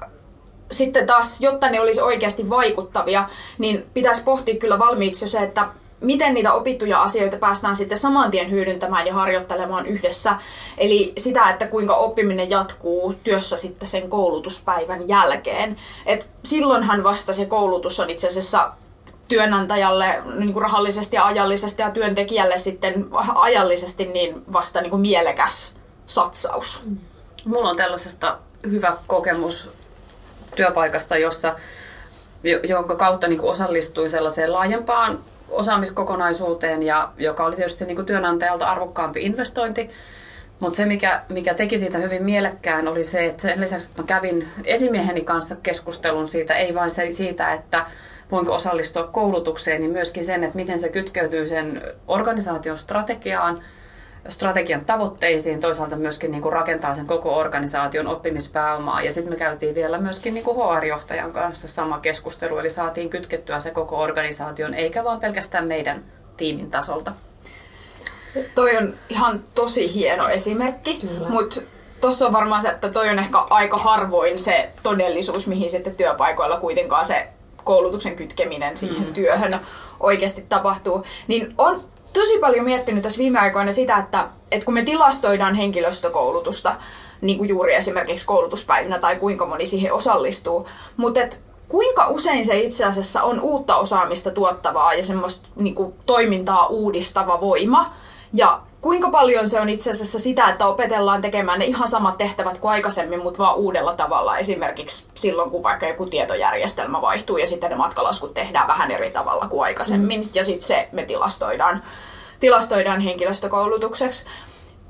sitten 0.71 1.05
taas, 1.05 1.41
jotta 1.41 1.69
ne 1.69 1.81
olisi 1.81 2.01
oikeasti 2.01 2.49
vaikuttavia, 2.49 3.29
niin 3.57 3.85
pitäisi 3.93 4.23
pohtia 4.23 4.55
kyllä 4.55 4.79
valmiiksi 4.79 5.25
jo 5.25 5.29
se, 5.29 5.39
että 5.39 5.67
miten 6.01 6.33
niitä 6.33 6.53
opittuja 6.53 7.01
asioita 7.01 7.37
päästään 7.37 7.75
sitten 7.75 7.97
saman 7.97 8.31
tien 8.31 8.51
hyödyntämään 8.51 9.07
ja 9.07 9.13
harjoittelemaan 9.13 9.85
yhdessä. 9.85 10.35
Eli 10.77 11.13
sitä, 11.17 11.49
että 11.49 11.67
kuinka 11.67 11.95
oppiminen 11.95 12.49
jatkuu 12.49 13.13
työssä 13.23 13.57
sitten 13.57 13.87
sen 13.87 14.09
koulutuspäivän 14.09 15.07
jälkeen. 15.07 15.75
Et 16.05 16.27
silloinhan 16.43 17.03
vasta 17.03 17.33
se 17.33 17.45
koulutus 17.45 17.99
on 17.99 18.09
itse 18.09 18.27
asiassa 18.27 18.71
työnantajalle 19.33 20.21
niin 20.35 20.53
kuin 20.53 20.61
rahallisesti 20.61 21.15
ja 21.15 21.25
ajallisesti 21.25 21.81
ja 21.81 21.91
työntekijälle 21.91 22.57
sitten 22.57 23.05
ajallisesti 23.35 24.05
niin 24.05 24.43
vasta 24.53 24.81
niin 24.81 24.89
kuin 24.89 25.01
mielekäs 25.01 25.73
satsaus. 26.05 26.83
Mulla 27.45 27.69
on 27.69 27.75
tällaisesta 27.75 28.37
hyvä 28.71 28.97
kokemus 29.07 29.71
työpaikasta, 30.55 31.17
jossa, 31.17 31.55
jonka 32.67 32.95
kautta 32.95 33.27
niin 33.27 33.39
kuin 33.39 33.49
osallistuin 33.49 34.09
sellaiseen 34.09 34.53
laajempaan 34.53 35.19
osaamiskokonaisuuteen, 35.49 36.83
ja 36.83 37.11
joka 37.17 37.45
oli 37.45 37.55
tietysti 37.55 37.85
niin 37.85 37.95
kuin 37.95 38.05
työnantajalta 38.05 38.65
arvokkaampi 38.65 39.23
investointi. 39.23 39.89
Mutta 40.59 40.77
se, 40.77 40.85
mikä, 40.85 41.21
mikä 41.29 41.53
teki 41.53 41.77
siitä 41.77 41.97
hyvin 41.97 42.23
mielekkään, 42.23 42.87
oli 42.87 43.03
se, 43.03 43.25
että 43.25 43.41
sen 43.41 43.61
lisäksi, 43.61 43.89
että 43.89 44.01
mä 44.01 44.05
kävin 44.05 44.47
esimieheni 44.63 45.21
kanssa 45.21 45.55
keskustelun 45.55 46.27
siitä, 46.27 46.53
ei 46.53 46.75
vain 46.75 46.91
se, 46.91 47.11
siitä, 47.11 47.53
että 47.53 47.85
voinko 48.31 48.53
osallistua 48.53 49.03
koulutukseen, 49.03 49.81
niin 49.81 49.91
myöskin 49.91 50.25
sen, 50.25 50.43
että 50.43 50.55
miten 50.55 50.79
se 50.79 50.89
kytkeytyy 50.89 51.47
sen 51.47 51.81
organisaation 52.07 52.77
strategiaan, 52.77 53.61
strategian 54.29 54.85
tavoitteisiin, 54.85 55.59
toisaalta 55.59 55.95
myöskin 55.95 56.31
niin 56.31 56.41
kuin 56.41 56.53
rakentaa 56.53 56.95
sen 56.95 57.05
koko 57.05 57.35
organisaation 57.37 58.07
oppimispääomaa. 58.07 59.01
Ja 59.01 59.11
sitten 59.11 59.33
me 59.33 59.37
käytiin 59.37 59.75
vielä 59.75 59.97
myöskin 59.97 60.33
niin 60.33 60.43
kuin 60.43 60.57
HR-johtajan 60.57 61.31
kanssa 61.31 61.67
sama 61.67 61.99
keskustelu, 61.99 62.57
eli 62.57 62.69
saatiin 62.69 63.09
kytkettyä 63.09 63.59
se 63.59 63.71
koko 63.71 63.99
organisaation, 63.99 64.73
eikä 64.73 65.03
vaan 65.03 65.19
pelkästään 65.19 65.67
meidän 65.67 66.03
tiimin 66.37 66.71
tasolta. 66.71 67.11
Toi 68.55 68.77
on 68.77 68.93
ihan 69.09 69.43
tosi 69.55 69.93
hieno 69.93 70.29
esimerkki, 70.29 70.99
mutta 71.29 71.61
tuossa 72.01 72.25
on 72.25 72.33
varmaan 72.33 72.61
se, 72.61 72.69
että 72.69 72.89
toi 72.89 73.09
on 73.09 73.19
ehkä 73.19 73.37
aika 73.37 73.77
harvoin 73.77 74.39
se 74.39 74.69
todellisuus, 74.83 75.47
mihin 75.47 75.69
sitten 75.69 75.95
työpaikoilla 75.95 76.59
kuitenkaan 76.59 77.05
se 77.05 77.27
koulutuksen 77.63 78.15
kytkeminen 78.15 78.77
siihen 78.77 78.97
mm-hmm. 78.97 79.13
työhön 79.13 79.59
oikeasti 79.99 80.45
tapahtuu. 80.49 81.03
Niin 81.27 81.53
on 81.57 81.81
tosi 82.13 82.39
paljon 82.39 82.65
miettinyt 82.65 83.03
tässä 83.03 83.19
viime 83.19 83.39
aikoina 83.39 83.71
sitä, 83.71 83.97
että, 83.97 84.29
että 84.51 84.65
kun 84.65 84.73
me 84.73 84.83
tilastoidaan 84.83 85.55
henkilöstökoulutusta, 85.55 86.75
niin 87.21 87.37
kuin 87.37 87.49
juuri 87.49 87.75
esimerkiksi 87.75 88.25
koulutuspäivinä 88.25 88.99
tai 88.99 89.15
kuinka 89.15 89.45
moni 89.45 89.65
siihen 89.65 89.93
osallistuu, 89.93 90.67
mutta 90.97 91.21
et 91.21 91.43
kuinka 91.67 92.07
usein 92.07 92.45
se 92.45 92.59
itse 92.59 92.85
asiassa 92.85 93.23
on 93.23 93.41
uutta 93.41 93.75
osaamista 93.75 94.31
tuottavaa 94.31 94.93
ja 94.93 95.05
semmoista 95.05 95.47
niin 95.55 95.75
kuin, 95.75 95.93
toimintaa 96.05 96.67
uudistava 96.67 97.41
voima, 97.41 97.93
ja 98.33 98.61
kuinka 98.83 99.09
paljon 99.09 99.49
se 99.49 99.59
on 99.59 99.69
itse 99.69 99.91
asiassa 99.91 100.19
sitä, 100.19 100.49
että 100.49 100.67
opetellaan 100.67 101.21
tekemään 101.21 101.59
ne 101.59 101.65
ihan 101.65 101.87
samat 101.87 102.17
tehtävät 102.17 102.57
kuin 102.57 102.71
aikaisemmin, 102.71 103.23
mutta 103.23 103.43
vaan 103.43 103.55
uudella 103.55 103.95
tavalla. 103.95 104.37
Esimerkiksi 104.37 105.07
silloin, 105.13 105.49
kun 105.49 105.63
vaikka 105.63 105.87
joku 105.87 106.05
tietojärjestelmä 106.05 107.01
vaihtuu 107.01 107.37
ja 107.37 107.45
sitten 107.45 107.69
ne 107.69 107.75
matkalaskut 107.75 108.33
tehdään 108.33 108.67
vähän 108.67 108.91
eri 108.91 109.11
tavalla 109.11 109.47
kuin 109.47 109.63
aikaisemmin. 109.63 110.19
Mm. 110.19 110.29
Ja 110.33 110.43
sitten 110.43 110.67
se 110.67 110.89
me 110.91 111.05
tilastoidaan, 111.05 111.83
tilastoidaan 112.39 113.01
henkilöstökoulutukseksi. 113.01 114.25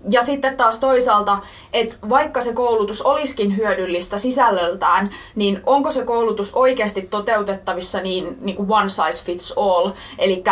Ja 0.10 0.22
sitten 0.22 0.58
taas 0.58 0.80
toisaalta, 0.80 1.38
että 1.74 1.96
vaikka 2.10 2.42
se 2.42 2.54
koulutus 2.54 3.02
olisikin 3.02 3.58
hyödyllistä 3.58 4.18
sisällöltään, 4.18 5.10
niin 5.36 5.62
onko 5.66 5.92
se 5.92 6.06
koulutus 6.06 6.54
oikeasti 6.54 7.02
toteutettavissa 7.02 8.00
niin, 8.02 8.38
niin 8.42 8.56
kuin 8.56 8.72
one 8.72 8.90
size 8.90 9.26
fits 9.26 9.54
all, 9.58 9.90
eli 10.18 10.44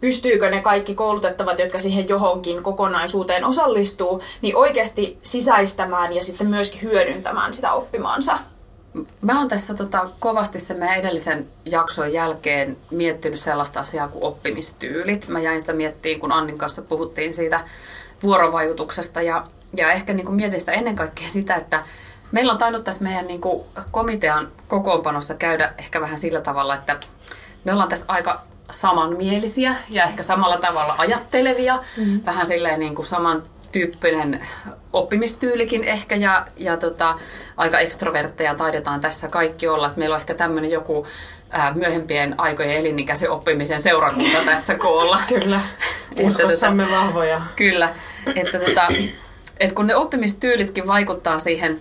pystyykö 0.00 0.50
ne 0.50 0.60
kaikki 0.60 0.94
koulutettavat, 0.94 1.58
jotka 1.58 1.78
siihen 1.78 2.08
johonkin 2.08 2.62
kokonaisuuteen 2.62 3.44
osallistuu, 3.44 4.22
niin 4.42 4.56
oikeasti 4.56 5.18
sisäistämään 5.22 6.12
ja 6.12 6.22
sitten 6.22 6.46
myöskin 6.46 6.82
hyödyntämään 6.82 7.54
sitä 7.54 7.72
oppimaansa. 7.72 8.38
Mä 9.22 9.38
oon 9.38 9.48
tässä 9.48 9.74
tota, 9.74 10.08
kovasti 10.20 10.58
sen 10.58 10.76
meidän 10.76 10.98
edellisen 10.98 11.46
jakson 11.64 12.12
jälkeen 12.12 12.76
miettinyt 12.90 13.38
sellaista 13.38 13.80
asiaa 13.80 14.08
kuin 14.08 14.24
oppimistyylit. 14.24 15.28
Mä 15.28 15.40
jäin 15.40 15.60
sitä 15.60 15.72
miettiin, 15.72 16.20
kun 16.20 16.32
Annin 16.32 16.58
kanssa 16.58 16.82
puhuttiin 16.82 17.34
siitä 17.34 17.60
vuorovaikutuksesta 18.22 19.22
ja, 19.22 19.46
ja 19.76 19.92
ehkä 19.92 20.12
niin 20.12 20.26
kuin 20.26 20.36
mietin 20.36 20.60
sitä 20.60 20.72
ennen 20.72 20.96
kaikkea 20.96 21.28
sitä, 21.28 21.54
että 21.54 21.82
meillä 22.32 22.52
on 22.52 22.58
tainnut 22.58 22.84
tässä 22.84 23.04
meidän 23.04 23.26
niin 23.26 23.40
kuin 23.40 23.64
komitean 23.90 24.48
kokoonpanossa 24.68 25.34
käydä 25.34 25.74
ehkä 25.78 26.00
vähän 26.00 26.18
sillä 26.18 26.40
tavalla, 26.40 26.74
että 26.74 27.00
me 27.64 27.72
ollaan 27.72 27.88
tässä 27.88 28.06
aika 28.08 28.42
samanmielisiä 28.70 29.76
ja 29.90 30.04
ehkä 30.04 30.22
samalla 30.22 30.56
tavalla 30.56 30.94
ajattelevia. 30.98 31.76
Mm-hmm. 31.76 32.20
Vähän 32.26 32.46
silleen 32.46 32.80
niin 32.80 32.94
kuin 32.94 33.06
saman 33.06 33.42
tyyppinen 33.72 34.46
oppimistyylikin 34.92 35.84
ehkä 35.84 36.16
ja, 36.16 36.46
ja 36.56 36.76
tota, 36.76 37.18
aika 37.56 37.78
ekstrovertteja 37.78 38.54
taidetaan 38.54 39.00
tässä 39.00 39.28
kaikki 39.28 39.68
olla. 39.68 39.86
Että 39.86 39.98
meillä 39.98 40.14
on 40.14 40.20
ehkä 40.20 40.34
tämmöinen 40.34 40.70
joku 40.70 41.06
ää, 41.50 41.74
myöhempien 41.74 42.40
aikojen 42.40 42.76
elinikäisen 42.76 43.30
oppimisen 43.30 43.80
seurakunta 43.80 44.38
tässä 44.46 44.74
koolla. 44.74 45.18
Kyllä, 45.28 45.60
uskossamme 46.20 46.84
tota, 46.84 46.96
vahvoja. 46.96 47.40
Kyllä, 47.56 47.88
että 48.36 48.58
tota, 48.58 48.88
et 49.60 49.72
kun 49.72 49.86
ne 49.86 49.96
oppimistyylitkin 49.96 50.86
vaikuttaa 50.86 51.38
siihen 51.38 51.80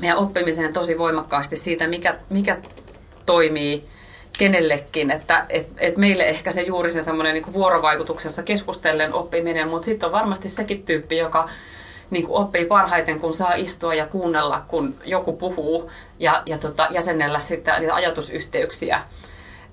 meidän 0.00 0.18
oppimiseen 0.18 0.72
tosi 0.72 0.98
voimakkaasti 0.98 1.56
siitä, 1.56 1.86
mikä, 1.86 2.14
mikä 2.30 2.58
toimii 3.26 3.84
kenellekin, 4.38 5.10
että 5.10 5.46
et, 5.48 5.66
et 5.78 5.96
meille 5.96 6.24
ehkä 6.24 6.50
se 6.50 6.62
juuri 6.62 6.92
se 6.92 7.00
semmoinen 7.00 7.34
niin 7.34 7.52
vuorovaikutuksessa 7.52 8.42
keskustellen 8.42 9.14
oppiminen, 9.14 9.68
mutta 9.68 9.84
sitten 9.84 10.06
on 10.06 10.12
varmasti 10.12 10.48
sekin 10.48 10.82
tyyppi, 10.82 11.16
joka 11.16 11.48
niin 12.10 12.26
kuin 12.26 12.36
oppii 12.36 12.64
parhaiten, 12.64 13.20
kun 13.20 13.32
saa 13.32 13.54
istua 13.54 13.94
ja 13.94 14.06
kuunnella, 14.06 14.64
kun 14.68 14.94
joku 15.04 15.32
puhuu 15.32 15.90
ja, 16.18 16.42
ja 16.46 16.58
tota, 16.58 16.88
jäsennellä 16.90 17.40
sitten 17.40 17.80
niitä 17.80 17.94
ajatusyhteyksiä 17.94 19.00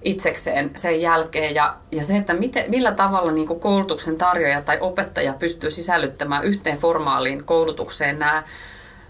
itsekseen 0.02 0.72
sen 0.76 1.02
jälkeen. 1.02 1.56
Ja, 1.56 1.76
ja 1.92 2.04
se, 2.04 2.18
että 2.18 2.34
miten, 2.34 2.70
millä 2.70 2.92
tavalla 2.92 3.32
niin 3.32 3.48
kuin 3.48 3.60
koulutuksen 3.60 4.18
tarjoaja 4.18 4.62
tai 4.62 4.78
opettaja 4.82 5.34
pystyy 5.34 5.72
sisällyttämään 5.72 6.44
yhteen 6.44 6.78
formaaliin 6.78 7.46
koulutukseen 7.46 8.20
nämä, 8.20 8.44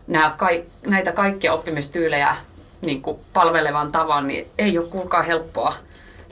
nämä, 0.08 0.36
näitä 0.88 1.12
kaikkia 1.12 1.54
oppimistyylejä 1.54 2.36
niin 2.82 3.02
kuin 3.02 3.20
palvelevan 3.34 3.92
tavan, 3.92 4.28
niin 4.28 4.48
ei 4.58 4.78
ole 4.78 4.88
kuulkaa 4.92 5.22
helppoa 5.22 5.74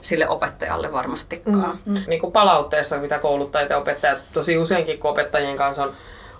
sille 0.02 0.28
opettajalle 0.28 0.92
varmastikaan. 0.92 1.78
Mm. 1.84 1.92
Mm. 1.92 2.00
Niin 2.06 2.20
kuin 2.20 2.32
palautteessa, 2.32 2.98
mitä 2.98 3.18
kouluttajat 3.18 3.70
ja 3.70 3.78
opettajat, 3.78 4.18
tosi 4.32 4.58
useinkin 4.58 4.98
kun 4.98 5.10
opettajien 5.10 5.56
kanssa 5.56 5.82
on, 5.82 5.92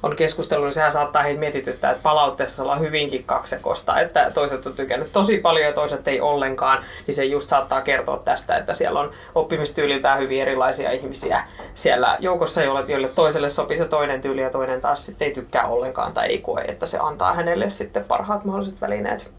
on 0.03 0.17
keskustelu, 0.17 0.65
niin 0.65 0.73
sehän 0.73 0.93
saattaa 0.93 1.23
heitä 1.23 1.41
mietityttää, 1.41 1.91
että 1.91 2.03
palautteessa 2.03 2.63
ollaan 2.63 2.81
hyvinkin 2.81 3.25
kaksekosta, 3.25 4.01
että 4.01 4.31
toiset 4.35 4.67
on 4.67 4.73
tykännyt 4.73 5.13
tosi 5.13 5.39
paljon 5.39 5.67
ja 5.67 5.73
toiset 5.73 6.09
ei 6.09 6.21
ollenkaan, 6.21 6.85
niin 7.07 7.15
se 7.15 7.25
just 7.25 7.49
saattaa 7.49 7.81
kertoa 7.81 8.19
tästä, 8.19 8.57
että 8.57 8.75
siellä 8.75 9.01
on 9.01 9.11
oppimistyyliltään 9.35 10.19
hyvin 10.19 10.43
erilaisia 10.43 10.91
ihmisiä 10.91 11.43
siellä 11.75 12.17
joukossa, 12.21 12.63
joille 12.63 13.09
toiselle 13.09 13.49
sopii 13.49 13.79
se 13.79 13.85
toinen 13.85 14.21
tyyli 14.21 14.41
ja 14.41 14.51
toinen 14.51 14.81
taas 14.81 15.07
sitten 15.07 15.29
ei 15.29 15.35
tykkää 15.35 15.67
ollenkaan 15.67 16.13
tai 16.13 16.27
ei 16.27 16.39
koe, 16.39 16.63
että 16.63 16.87
se 16.87 16.99
antaa 16.99 17.35
hänelle 17.35 17.71
sitten 17.71 18.05
parhaat 18.05 18.45
mahdolliset 18.45 18.81
välineet. 18.81 19.38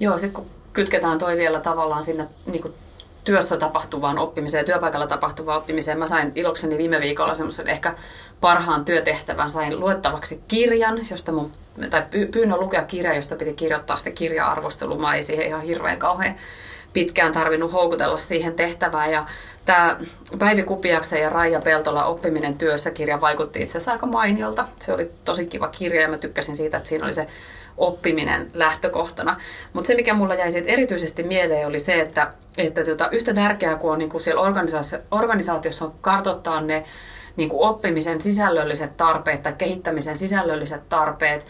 Joo, 0.00 0.18
sitten 0.18 0.42
kun 0.42 0.50
kytketään 0.72 1.18
toi 1.18 1.36
vielä 1.36 1.60
tavallaan 1.60 2.02
sinne 2.02 2.28
niin 2.46 2.62
kuin 2.62 2.74
työssä 3.24 3.56
tapahtuvaan 3.56 4.18
oppimiseen 4.18 4.60
ja 4.60 4.64
työpaikalla 4.64 5.06
tapahtuvaan 5.06 5.58
oppimiseen. 5.58 5.98
Mä 5.98 6.06
sain 6.06 6.32
ilokseni 6.34 6.78
viime 6.78 7.00
viikolla 7.00 7.34
semmoisen 7.34 7.68
ehkä 7.68 7.94
parhaan 8.40 8.84
työtehtävän. 8.84 9.50
Sain 9.50 9.80
luettavaksi 9.80 10.42
kirjan, 10.48 11.00
josta 11.10 11.32
mun, 11.32 11.52
tai 11.90 12.02
pyynnön 12.30 12.60
lukea 12.60 12.82
kirja, 12.82 13.14
josta 13.14 13.36
piti 13.36 13.52
kirjoittaa 13.52 13.96
sitten 13.96 14.12
kirja-arvostelu. 14.12 14.98
Mä 14.98 15.14
ei 15.14 15.22
siihen 15.22 15.46
ihan 15.46 15.62
hirveän 15.62 15.98
kauhean 15.98 16.34
pitkään 16.92 17.32
tarvinnut 17.32 17.72
houkutella 17.72 18.18
siihen 18.18 18.54
tehtävään. 18.54 19.12
Ja 19.12 19.26
tämä 19.66 19.96
Päivi 20.38 20.62
Kupiaksen 20.62 21.22
ja 21.22 21.28
Raija 21.28 21.60
Peltola 21.60 22.04
Oppiminen 22.04 22.58
työssä 22.58 22.90
kirja 22.90 23.20
vaikutti 23.20 23.62
itse 23.62 23.78
asiassa 23.78 23.92
aika 23.92 24.06
mainiolta. 24.06 24.68
Se 24.80 24.92
oli 24.92 25.10
tosi 25.24 25.46
kiva 25.46 25.68
kirja 25.68 26.02
ja 26.02 26.08
mä 26.08 26.18
tykkäsin 26.18 26.56
siitä, 26.56 26.76
että 26.76 26.88
siinä 26.88 27.04
oli 27.04 27.14
se 27.14 27.26
oppiminen 27.76 28.50
lähtökohtana. 28.54 29.36
Mutta 29.72 29.88
se, 29.88 29.94
mikä 29.94 30.14
mulla 30.14 30.34
jäi 30.34 30.48
erityisesti 30.66 31.22
mieleen, 31.22 31.66
oli 31.66 31.78
se, 31.78 32.00
että, 32.00 32.34
että 32.58 32.84
tota, 32.84 33.08
yhtä 33.10 33.34
tärkeää 33.34 33.76
kuin 33.76 33.92
on 33.92 33.98
niin 33.98 34.10
kuin 34.10 34.20
siellä 34.20 34.42
organisaatiossa 35.10 35.84
on 35.84 35.94
kartoittaa 36.00 36.60
ne 36.60 36.84
niin 37.36 37.48
kuin 37.48 37.68
oppimisen 37.68 38.20
sisällölliset 38.20 38.96
tarpeet 38.96 39.42
tai 39.42 39.52
kehittämisen 39.52 40.16
sisällölliset 40.16 40.88
tarpeet, 40.88 41.46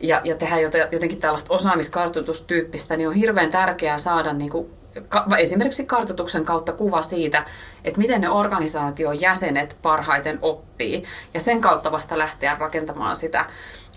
ja, 0.00 0.20
ja 0.24 0.36
tehdä 0.36 0.56
jotenkin 0.92 1.20
tällaista 1.20 1.54
osaamiskartoitustyyppistä, 1.54 2.96
niin 2.96 3.08
on 3.08 3.14
hirveän 3.14 3.50
tärkeää 3.50 3.98
saada 3.98 4.32
niin 4.32 4.50
kuin, 4.50 4.70
esimerkiksi 5.38 5.86
kartoituksen 5.86 6.44
kautta 6.44 6.72
kuva 6.72 7.02
siitä, 7.02 7.44
että 7.84 8.00
miten 8.00 8.20
ne 8.20 8.30
organisaation 8.30 9.20
jäsenet 9.20 9.76
parhaiten 9.82 10.38
oppii, 10.42 11.02
ja 11.34 11.40
sen 11.40 11.60
kautta 11.60 11.92
vasta 11.92 12.18
lähteä 12.18 12.56
rakentamaan 12.58 13.16
sitä 13.16 13.44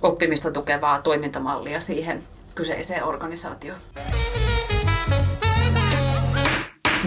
oppimista 0.01 0.51
tukevaa 0.51 1.01
toimintamallia 1.01 1.81
siihen 1.81 2.23
kyseiseen 2.55 3.03
organisaatioon. 3.03 3.79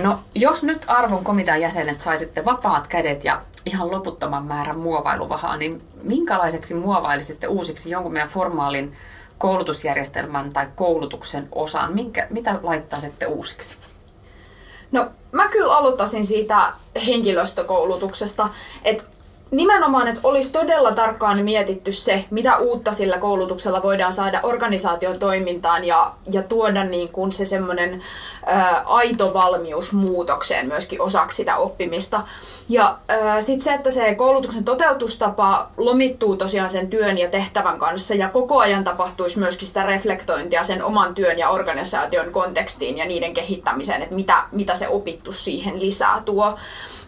No, 0.02 0.18
jos 0.34 0.62
nyt 0.64 0.84
arvon 0.86 1.24
komitean 1.24 1.60
jäsenet 1.60 2.00
saisitte 2.00 2.44
vapaat 2.44 2.86
kädet 2.86 3.24
ja 3.24 3.42
ihan 3.66 3.90
loputtoman 3.90 4.44
määrän 4.44 4.78
muovailuvahaa, 4.78 5.56
niin 5.56 5.82
minkälaiseksi 6.02 6.74
muovailisitte 6.74 7.46
uusiksi 7.46 7.90
jonkun 7.90 8.12
meidän 8.12 8.28
formaalin 8.28 8.92
koulutusjärjestelmän 9.38 10.52
tai 10.52 10.66
koulutuksen 10.74 11.48
osan? 11.52 11.94
Minkä, 11.94 12.26
mitä 12.30 12.58
laittaisitte 12.62 13.26
uusiksi? 13.26 13.76
No, 14.92 15.10
mä 15.32 15.48
kyllä 15.48 15.76
aloittaisin 15.76 16.26
siitä 16.26 16.72
henkilöstökoulutuksesta, 17.06 18.48
että 18.84 19.04
nimenomaan, 19.56 20.08
että 20.08 20.20
olisi 20.24 20.52
todella 20.52 20.92
tarkkaan 20.92 21.44
mietitty 21.44 21.92
se, 21.92 22.24
mitä 22.30 22.56
uutta 22.56 22.92
sillä 22.92 23.18
koulutuksella 23.18 23.82
voidaan 23.82 24.12
saada 24.12 24.40
organisaation 24.42 25.18
toimintaan 25.18 25.84
ja, 25.84 26.12
ja 26.32 26.42
tuoda 26.42 26.84
niin 26.84 27.08
kuin 27.08 27.32
se 27.32 27.44
semmoinen 27.44 28.02
aito 28.84 29.34
valmius 29.34 29.92
muutokseen 29.92 30.66
myöskin 30.66 31.00
osaksi 31.00 31.36
sitä 31.36 31.56
oppimista. 31.56 32.22
Ja 32.68 32.96
sitten 33.40 33.64
se, 33.64 33.74
että 33.74 33.90
se 33.90 34.14
koulutuksen 34.14 34.64
toteutustapa 34.64 35.68
lomittuu 35.76 36.36
tosiaan 36.36 36.70
sen 36.70 36.88
työn 36.88 37.18
ja 37.18 37.28
tehtävän 37.28 37.78
kanssa 37.78 38.14
ja 38.14 38.28
koko 38.28 38.58
ajan 38.58 38.84
tapahtuisi 38.84 39.38
myöskin 39.38 39.68
sitä 39.68 39.82
reflektointia 39.82 40.64
sen 40.64 40.84
oman 40.84 41.14
työn 41.14 41.38
ja 41.38 41.50
organisaation 41.50 42.32
kontekstiin 42.32 42.98
ja 42.98 43.04
niiden 43.04 43.34
kehittämiseen, 43.34 44.02
että 44.02 44.14
mitä, 44.14 44.42
mitä 44.52 44.74
se 44.74 44.88
opittu 44.88 45.32
siihen 45.32 45.80
lisää 45.80 46.22
tuo. 46.24 46.58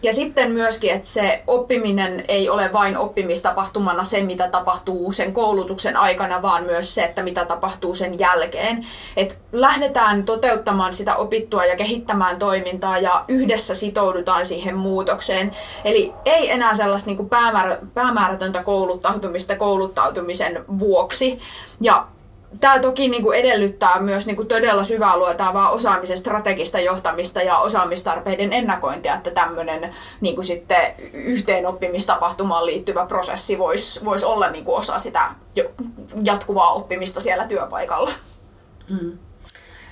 Ja 0.03 0.13
sitten 0.13 0.51
myöskin, 0.51 0.91
että 0.91 1.07
se 1.07 1.43
oppiminen 1.47 2.23
ei 2.27 2.49
ole 2.49 2.73
vain 2.73 2.97
oppimistapahtumana 2.97 4.03
se, 4.03 4.21
mitä 4.21 4.47
tapahtuu 4.47 5.11
sen 5.11 5.33
koulutuksen 5.33 5.97
aikana, 5.97 6.41
vaan 6.41 6.63
myös 6.63 6.95
se, 6.95 7.03
että 7.03 7.23
mitä 7.23 7.45
tapahtuu 7.45 7.95
sen 7.95 8.19
jälkeen. 8.19 8.85
Että 9.17 9.35
lähdetään 9.51 10.23
toteuttamaan 10.23 10.93
sitä 10.93 11.15
opittua 11.15 11.65
ja 11.65 11.75
kehittämään 11.75 12.39
toimintaa 12.39 12.97
ja 12.97 13.25
yhdessä 13.27 13.75
sitoudutaan 13.75 14.45
siihen 14.45 14.77
muutokseen. 14.77 15.51
Eli 15.85 16.13
ei 16.25 16.51
enää 16.51 16.73
sellaista 16.73 17.09
niin 17.09 17.17
kuin 17.17 17.29
päämäärä, 17.29 17.77
päämäärätöntä 17.93 18.63
kouluttautumista 18.63 19.55
kouluttautumisen 19.55 20.65
vuoksi. 20.79 21.39
Ja 21.81 22.07
tämä 22.59 22.79
toki 22.79 23.07
niin 23.07 23.23
kuin 23.23 23.39
edellyttää 23.39 23.99
myös 23.99 24.25
niin 24.25 24.35
kuin 24.35 24.47
todella 24.47 24.83
syvää 24.83 25.17
luotaavaa 25.17 25.69
osaamisen 25.69 26.17
strategista 26.17 26.79
johtamista 26.79 27.41
ja 27.41 27.57
osaamistarpeiden 27.57 28.53
ennakointia, 28.53 29.15
että 29.15 29.31
tämmöinen 29.31 29.95
niin 30.21 30.35
kuin 30.35 30.45
sitten 30.45 30.93
yhteenoppimistapahtumaan 31.13 32.65
liittyvä 32.65 33.05
prosessi 33.05 33.59
voisi 33.59 34.05
vois 34.05 34.23
olla 34.23 34.49
niin 34.49 34.65
kuin 34.65 34.77
osa 34.77 34.99
sitä 34.99 35.31
jatkuvaa 36.23 36.73
oppimista 36.73 37.19
siellä 37.19 37.47
työpaikalla. 37.47 38.11
Hmm. 38.89 39.17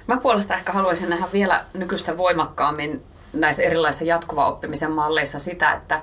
Mä 0.08 0.18
puolesta 0.18 0.54
ehkä 0.54 0.72
haluaisin 0.72 1.10
nähdä 1.10 1.26
vielä 1.34 1.66
nykyistä 1.74 2.18
voimakkaammin 2.18 3.04
näissä 3.34 3.64
erilaisissa 3.64 4.06
jatkuva 4.06 4.48
oppimisen 4.48 4.92
malleissa 4.92 5.40
sitä, 5.40 5.72
että 5.72 6.02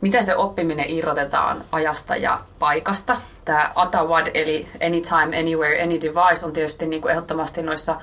miten 0.00 0.24
se 0.24 0.36
oppiminen 0.36 0.90
irrotetaan 0.90 1.64
ajasta 1.72 2.16
ja 2.16 2.40
paikasta. 2.58 3.16
Tämä 3.44 3.72
ATAWAD 3.74 4.26
eli 4.34 4.68
Anytime, 4.86 5.38
Anywhere, 5.38 5.82
Any 5.82 5.98
Device 6.00 6.46
on 6.46 6.52
tietysti 6.52 6.86
niin 6.86 7.02
kuin 7.02 7.12
ehdottomasti 7.12 7.62
noissa 7.62 7.96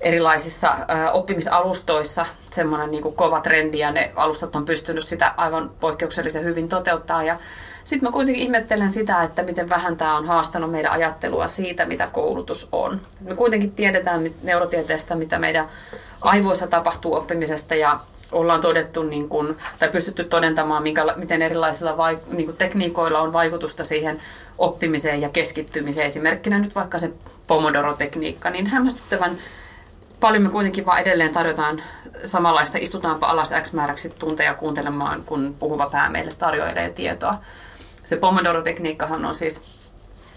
erilaisissa 0.00 0.76
oppimisalustoissa 1.12 2.26
semmoinen 2.50 2.90
niin 2.90 3.14
kova 3.14 3.40
trendi 3.40 3.78
ja 3.78 3.90
ne 3.90 4.12
alustat 4.16 4.56
on 4.56 4.64
pystynyt 4.64 5.06
sitä 5.06 5.34
aivan 5.36 5.70
poikkeuksellisen 5.80 6.44
hyvin 6.44 6.68
toteuttaa. 6.68 7.22
Ja 7.22 7.36
sitten 7.84 8.08
mä 8.08 8.12
kuitenkin 8.12 8.42
ihmettelen 8.42 8.90
sitä, 8.90 9.22
että 9.22 9.42
miten 9.42 9.68
vähän 9.68 9.96
tämä 9.96 10.16
on 10.16 10.26
haastanut 10.26 10.70
meidän 10.70 10.92
ajattelua 10.92 11.48
siitä, 11.48 11.86
mitä 11.86 12.06
koulutus 12.06 12.68
on. 12.72 13.00
Me 13.20 13.34
kuitenkin 13.34 13.72
tiedetään 13.72 14.30
neurotieteestä, 14.42 15.14
mitä 15.14 15.38
meidän 15.38 15.68
aivoissa 16.20 16.66
tapahtuu 16.66 17.14
oppimisesta 17.14 17.74
ja 17.74 18.00
ollaan 18.32 18.60
todettu 18.60 19.02
niin 19.02 19.28
kuin, 19.28 19.56
tai 19.78 19.88
pystytty 19.88 20.24
todentamaan, 20.24 20.82
minkä, 20.82 21.04
miten 21.16 21.42
erilaisilla 21.42 21.96
vaik- 21.96 22.34
niin 22.34 22.46
kuin 22.46 22.56
tekniikoilla 22.56 23.20
on 23.20 23.32
vaikutusta 23.32 23.84
siihen 23.84 24.20
oppimiseen 24.58 25.20
ja 25.20 25.28
keskittymiseen. 25.28 26.06
Esimerkkinä 26.06 26.58
nyt 26.58 26.74
vaikka 26.74 26.98
se 26.98 27.12
Pomodoro-tekniikka, 27.46 28.50
niin 28.50 28.66
hämmästyttävän 28.66 29.38
paljon 30.20 30.42
me 30.42 30.48
kuitenkin 30.48 30.86
vaan 30.86 31.00
edelleen 31.00 31.32
tarjotaan 31.32 31.82
samanlaista, 32.24 32.78
istutaanpa 32.80 33.26
alas 33.26 33.54
X 33.62 33.72
määräksi 33.72 34.10
tunteja 34.10 34.54
kuuntelemaan, 34.54 35.22
kun 35.26 35.56
puhuva 35.58 35.90
pää 35.90 36.08
meille 36.08 36.32
tarjoilee 36.38 36.90
tietoa. 36.90 37.34
Se 38.04 38.16
Pomodoro-tekniikkahan 38.16 39.24
on 39.24 39.34
siis 39.34 39.80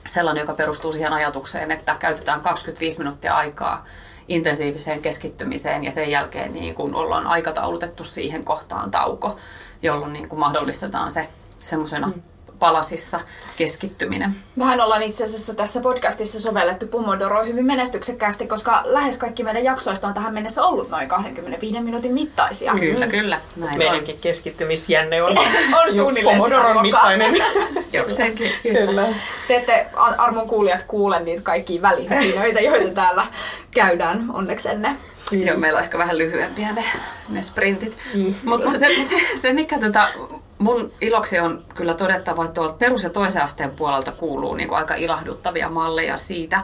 sellainen, 0.08 0.42
joka 0.42 0.54
perustuu 0.54 0.92
siihen 0.92 1.14
ajatukseen, 1.14 1.72
että 1.72 1.96
käytetään 2.00 2.42
25 2.42 2.98
minuuttia 2.98 3.36
aikaa 3.36 3.86
intensiiviseen 4.28 5.02
keskittymiseen 5.02 5.84
ja 5.84 5.92
sen 5.92 6.12
jälkeen 6.12 6.54
niin 6.54 6.76
kun 6.76 6.96
ollaan 6.96 7.28
aikataulutettu 7.28 8.04
siihen 8.04 8.46
kohtaan 8.46 8.92
tauko, 8.92 9.38
jolloin 9.82 10.14
niin 10.14 10.30
kun 10.30 10.40
mahdollistetaan 10.40 11.12
se 11.12 11.30
semmoisena 11.60 12.08
mm 12.08 12.33
palasissa 12.60 13.20
keskittyminen. 13.56 14.36
Mehän 14.56 14.82
ollaan 14.82 15.02
itse 15.02 15.24
asiassa 15.24 15.54
tässä 15.54 15.80
podcastissa 15.80 16.40
sovellettu 16.40 16.88
Pomodoro 16.88 17.46
hyvin 17.46 17.66
menestyksekkäästi, 17.66 18.48
koska 18.48 18.82
lähes 18.86 19.18
kaikki 19.18 19.44
meidän 19.44 19.64
jaksoista 19.64 20.08
on 20.08 20.14
tähän 20.14 20.34
mennessä 20.34 20.64
ollut 20.64 20.90
noin 20.90 21.08
25 21.08 21.80
minuutin 21.80 22.14
mittaisia. 22.14 22.74
Kyllä, 22.80 23.06
mm. 23.06 23.12
kyllä. 23.12 23.40
Näin 23.56 23.78
Meidänkin 23.78 24.16
on. 24.16 24.22
keskittymisjänne 24.22 25.24
on, 25.24 25.30
on 25.84 25.94
suunnilleen 25.96 26.38
Pomodoron 26.38 26.82
mittainen. 26.82 27.36
Jokseenkin, 27.94 28.52
kyllä. 28.64 29.06
Te 29.48 29.56
ette 29.56 29.88
armon 30.18 30.48
kuulijat 30.48 30.84
kuule 30.88 31.20
niitä 31.20 31.42
kaikkia 31.42 31.82
välihöpinöitä, 31.82 32.60
joita 32.60 32.94
täällä 32.94 33.28
käydään 33.72 34.26
onneksenne. 34.34 34.96
Mm. 35.32 35.48
Joo, 35.48 35.58
meillä 35.58 35.78
on 35.78 35.84
ehkä 35.84 35.98
vähän 35.98 36.18
lyhyempiä 36.18 36.72
ne, 36.72 36.84
ne 37.30 37.42
sprintit. 37.42 37.98
Mm. 38.16 38.34
Mutta 38.44 38.78
se, 38.78 38.88
se, 39.04 39.16
se, 39.36 39.54
mikä 39.54 39.80
tota, 39.80 40.10
mun 40.64 40.92
iloksi 41.02 41.40
on 41.40 41.64
kyllä 41.76 41.94
todettava, 41.94 42.46
että 42.46 42.54
tuolta 42.54 42.74
perus- 42.74 43.04
ja 43.04 43.10
toisen 43.10 43.44
asteen 43.44 43.72
puolelta 43.72 44.12
kuuluu 44.12 44.56
niin 44.56 44.70
kuin 44.70 44.78
aika 44.78 44.96
ilahduttavia 44.96 45.70
malleja 45.70 46.18
siitä, 46.18 46.62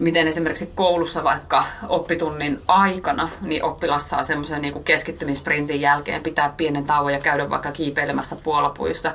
miten 0.00 0.26
esimerkiksi 0.26 0.72
koulussa 0.74 1.24
vaikka 1.24 1.64
oppitunnin 1.88 2.60
aikana 2.68 3.28
niin 3.40 3.64
oppilas 3.64 4.08
saa 4.08 4.22
semmoisen 4.22 4.62
niin 4.62 4.84
keskittymisprintin 4.84 5.80
jälkeen 5.80 6.22
pitää 6.22 6.54
pienen 6.56 6.84
tauon 6.84 7.12
ja 7.12 7.20
käydä 7.20 7.50
vaikka 7.50 7.72
kiipeilemässä 7.72 8.36
puolapuissa 8.36 9.12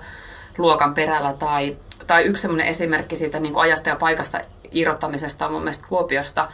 luokan 0.58 0.94
perällä. 0.94 1.34
Tai, 1.34 1.78
tai 2.08 2.24
yksi 2.24 2.42
semmoinen 2.42 2.68
esimerkki 2.68 3.16
siitä 3.16 3.40
niin 3.40 3.54
kuin 3.54 3.64
ajasta 3.64 3.90
ja 3.90 3.96
paikasta 3.96 4.40
irrottamisesta 4.72 5.46
on 5.46 5.52
mun 5.52 5.62
mielestä 5.62 5.88
Kuopiosta, 5.88 6.48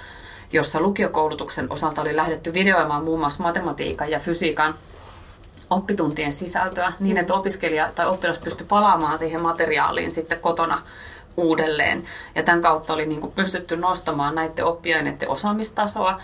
jossa 0.54 0.80
lukiokoulutuksen 0.80 1.67
osalta 1.69 2.01
oli 2.01 2.15
lähdetty 2.15 2.54
videoimaan 2.54 3.04
muun 3.04 3.19
muassa 3.19 3.43
matematiikan 3.43 4.12
ja 4.12 4.19
fysiikan 4.19 4.73
oppituntien 5.69 6.34
sisältöä 6.34 6.93
niin, 6.99 7.17
että 7.17 7.34
opiskelija 7.34 7.91
tai 7.95 8.08
oppilas 8.08 8.39
pystyi 8.39 8.67
palaamaan 8.67 9.17
siihen 9.17 9.41
materiaaliin 9.41 10.12
sitten 10.12 10.39
kotona 10.39 10.82
uudelleen. 11.38 12.04
Ja 12.36 12.43
tämän 12.43 12.62
kautta 12.62 12.93
oli 12.93 13.06
niin 13.06 13.21
kuin 13.21 13.34
pystytty 13.34 13.78
nostamaan 13.78 14.36
näiden 14.36 14.65
oppiaineiden 14.65 15.30
osaamistasoa, 15.30 16.19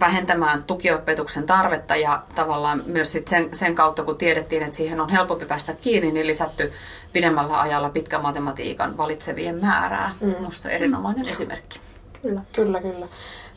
vähentämään 0.00 0.64
tukiopetuksen 0.64 1.46
tarvetta 1.46 1.96
ja 1.96 2.22
tavallaan 2.34 2.82
myös 2.86 3.12
sit 3.12 3.28
sen, 3.28 3.48
sen 3.52 3.74
kautta, 3.74 4.02
kun 4.02 4.16
tiedettiin, 4.16 4.62
että 4.62 4.76
siihen 4.76 5.00
on 5.00 5.08
helpompi 5.08 5.46
päästä 5.46 5.72
kiinni, 5.80 6.12
niin 6.12 6.26
lisätty 6.26 6.72
pidemmällä 7.12 7.60
ajalla 7.60 7.90
pitkän 7.90 8.22
matematiikan 8.22 8.96
valitsevien 8.96 9.60
määrää. 9.60 10.14
Mm. 10.20 10.28
Minusta 10.28 10.70
erinomainen 10.70 11.28
esimerkki. 11.28 11.80
Kyllä, 12.22 12.40
kyllä, 12.52 12.80
kyllä. 12.80 13.06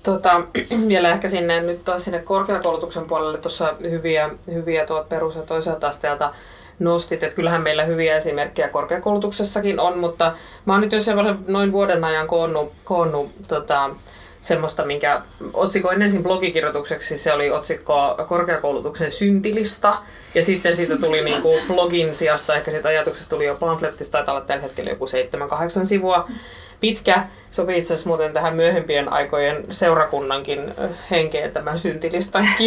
Tota, 0.04 0.42
vielä 0.88 1.12
ehkä 1.12 1.28
sinne 1.28 1.62
nyt 1.62 1.86
taas 1.86 2.04
sinne 2.04 2.20
korkeakoulutuksen 2.20 3.06
puolelle 3.06 3.38
tuossa 3.38 3.74
hyviä, 3.82 4.30
hyviä 4.54 4.86
tuot 4.86 5.10
perus- 5.10 5.36
ja 5.36 5.42
toiselta 5.42 5.88
asteelta 5.88 6.34
nostit, 6.80 7.24
että 7.24 7.36
kyllähän 7.36 7.62
meillä 7.62 7.84
hyviä 7.84 8.16
esimerkkejä 8.16 8.68
korkeakoulutuksessakin 8.68 9.80
on, 9.80 9.98
mutta 9.98 10.32
mä 10.66 10.74
oon 10.74 10.82
nyt 10.82 10.92
jo 10.92 11.00
noin 11.48 11.72
vuoden 11.72 12.04
ajan 12.04 12.28
koonnut, 12.28 12.74
koonnut 12.84 13.32
tota, 13.48 13.90
semmoista, 14.42 14.86
minkä 14.86 15.22
otsikoin 15.54 16.02
ensin 16.02 16.24
blogikirjoitukseksi, 16.24 17.18
se 17.18 17.34
oli 17.34 17.52
otsikko 17.52 18.18
korkeakoulutuksen 18.28 19.12
syntilista, 19.12 19.98
ja 20.36 20.44
sitten 20.44 20.76
siitä 20.76 20.98
tuli 20.98 21.24
niin 21.26 21.42
kuin 21.42 21.62
blogin 21.68 22.16
sijasta, 22.16 22.56
ehkä 22.56 22.72
siitä 22.72 22.88
ajatuksesta 22.88 23.30
tuli 23.30 23.46
jo 23.46 23.56
pamflettista, 23.56 24.12
taitaa 24.12 24.36
olla 24.36 24.46
tällä 24.46 24.64
hetkellä 24.64 24.90
joku 24.90 25.06
7-8 25.06 25.86
sivua, 25.86 26.30
pitkä. 26.84 27.24
Sopii 27.52 27.78
itse 27.78 27.94
asiassa 27.94 28.10
muuten 28.10 28.34
tähän 28.34 28.56
myöhempien 28.56 29.14
aikojen 29.14 29.66
seurakunnankin 29.70 30.74
henkeen 31.12 31.52
tämä 31.52 31.78
syntilistan 31.78 32.44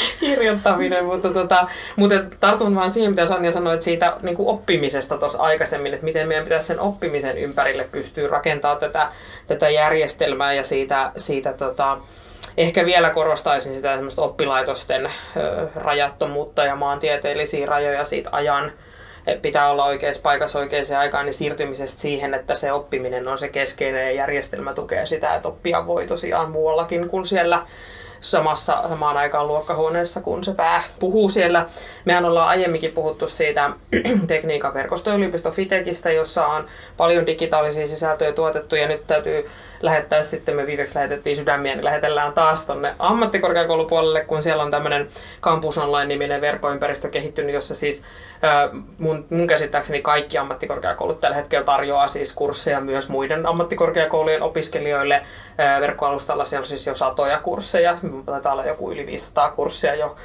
kirjoittaminen. 0.20 1.04
Mutta, 1.04 1.30
tota, 1.30 1.68
mutta 1.96 2.14
tartun 2.40 2.74
vaan 2.74 2.90
siihen, 2.90 3.10
mitä 3.10 3.26
Sanja 3.26 3.52
sanoi, 3.52 3.74
että 3.74 3.84
siitä 3.84 4.16
niin 4.22 4.36
kuin 4.36 4.48
oppimisesta 4.48 5.18
tuossa 5.18 5.42
aikaisemmin, 5.42 5.94
että 5.94 6.04
miten 6.04 6.28
meidän 6.28 6.44
pitäisi 6.44 6.66
sen 6.66 6.80
oppimisen 6.80 7.38
ympärille 7.38 7.84
pystyä 7.92 8.28
rakentamaan 8.28 8.80
tätä, 8.80 9.08
tätä 9.46 9.70
järjestelmää 9.70 10.52
ja 10.52 10.64
siitä, 10.64 11.12
siitä 11.16 11.52
tota, 11.52 11.98
ehkä 12.56 12.84
vielä 12.84 13.10
korostaisin 13.10 13.74
sitä 13.74 13.94
semmoista 13.94 14.22
oppilaitosten 14.22 15.06
ö, 15.06 15.68
rajattomuutta 15.74 16.64
ja 16.64 16.76
maantieteellisiä 16.76 17.66
rajoja 17.66 18.04
siitä 18.04 18.30
ajan 18.32 18.72
pitää 19.42 19.70
olla 19.70 19.84
oikeassa 19.84 20.22
paikassa 20.22 20.58
oikeaan 20.58 20.98
aikaan, 20.98 21.24
niin 21.24 21.34
siirtymisestä 21.34 22.00
siihen, 22.00 22.34
että 22.34 22.54
se 22.54 22.72
oppiminen 22.72 23.28
on 23.28 23.38
se 23.38 23.48
keskeinen 23.48 24.06
ja 24.06 24.12
järjestelmä 24.12 24.74
tukee 24.74 25.06
sitä, 25.06 25.34
että 25.34 25.48
oppia 25.48 25.86
voi 25.86 26.06
tosiaan 26.06 26.50
muuallakin 26.50 27.08
kuin 27.08 27.26
siellä 27.26 27.66
samassa, 28.20 28.82
samaan 28.88 29.16
aikaan 29.16 29.48
luokkahuoneessa, 29.48 30.20
kun 30.20 30.44
se 30.44 30.54
pää 30.54 30.82
puhuu 30.98 31.28
siellä. 31.28 31.66
Mehän 32.04 32.24
ollaan 32.24 32.48
aiemminkin 32.48 32.92
puhuttu 32.92 33.26
siitä 33.26 33.70
tekniikan 34.26 34.74
verkostoyliopisto 34.74 35.50
Fitekistä, 35.50 36.10
jossa 36.10 36.46
on 36.46 36.66
paljon 36.96 37.26
digitaalisia 37.26 37.88
sisältöjä 37.88 38.32
tuotettu 38.32 38.76
ja 38.76 38.88
nyt 38.88 39.06
täytyy 39.06 39.46
lähettää 39.80 40.22
sitten, 40.22 40.56
me 40.56 40.66
viimeksi 40.66 40.94
lähetettiin 40.94 41.36
sydämiä, 41.36 41.74
niin 41.74 41.84
lähetellään 41.84 42.32
taas 42.32 42.66
tonne 42.66 42.94
ammattikorkeakoulupuolelle, 42.98 44.24
kun 44.24 44.42
siellä 44.42 44.62
on 44.62 44.70
tämmöinen 44.70 45.08
Campus 45.42 45.78
Online-niminen 45.78 46.40
verkkoympäristö 46.40 47.08
kehittynyt, 47.08 47.54
jossa 47.54 47.74
siis 47.74 48.04
mun, 48.98 49.26
mun 49.30 49.46
käsittääkseni 49.46 50.02
kaikki 50.02 50.38
ammattikorkeakoulut 50.38 51.20
tällä 51.20 51.36
hetkellä 51.36 51.64
tarjoaa 51.64 52.08
siis 52.08 52.32
kursseja 52.32 52.80
myös 52.80 53.08
muiden 53.08 53.46
ammattikorkeakoulujen 53.46 54.42
opiskelijoille. 54.42 55.22
Verkkoalustalla 55.80 56.44
siellä 56.44 56.62
on 56.62 56.66
siis 56.66 56.86
jo 56.86 56.94
satoja 56.94 57.38
kursseja, 57.38 57.98
taitaa 58.26 58.52
olla 58.52 58.64
joku 58.64 58.92
yli 58.92 59.06
500 59.06 59.50
kurssia 59.50 59.94
jo 59.94 60.16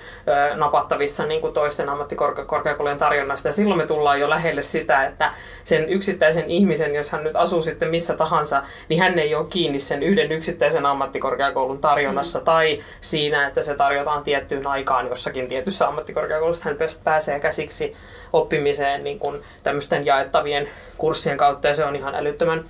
napattavissa 0.56 1.26
niin 1.26 1.42
kuin 1.42 1.54
toisten 1.54 1.90
ammattikorkeakoulujen 1.90 2.98
tarjonnasta. 2.98 3.48
Ja 3.48 3.54
silloin 3.54 3.78
me 3.78 3.86
tullaan 3.86 4.20
jo 4.20 4.30
lähelle 4.30 4.62
sitä, 4.62 5.06
että 5.06 5.32
sen 5.64 5.90
yksittäisen 5.90 6.46
ihmisen, 6.46 6.96
jos 6.96 7.12
hän 7.12 7.24
nyt 7.24 7.36
asuu 7.36 7.62
sitten 7.62 7.90
missä 7.90 8.16
tahansa, 8.16 8.64
niin 8.90 9.02
hän 9.02 9.20
ei 9.20 9.36
ole 9.36 9.41
kiinni 9.44 9.80
sen 9.80 10.04
yhden 10.04 10.32
yksittäisen 10.32 10.86
ammattikorkeakoulun 10.86 11.82
tarjonnassa 11.82 12.40
mm. 12.40 12.46
tai 12.46 12.84
siinä, 13.02 13.48
että 13.48 13.64
se 13.64 13.76
tarjotaan 13.76 14.24
tiettyyn 14.24 14.68
aikaan 14.68 15.08
jossakin 15.08 15.48
tietyssä 15.48 15.88
ammattikorkeakoulussa. 15.88 16.70
Hän 16.70 16.78
pääsee 17.04 17.40
käsiksi 17.40 17.96
oppimiseen 18.34 19.04
niin 19.04 19.20
kuin 19.20 19.42
tämmöisten 19.64 20.06
jaettavien 20.06 20.70
kurssien 20.98 21.38
kautta 21.38 21.68
ja 21.68 21.76
se 21.76 21.86
on 21.86 21.96
ihan 21.96 22.16
älyttömän 22.16 22.66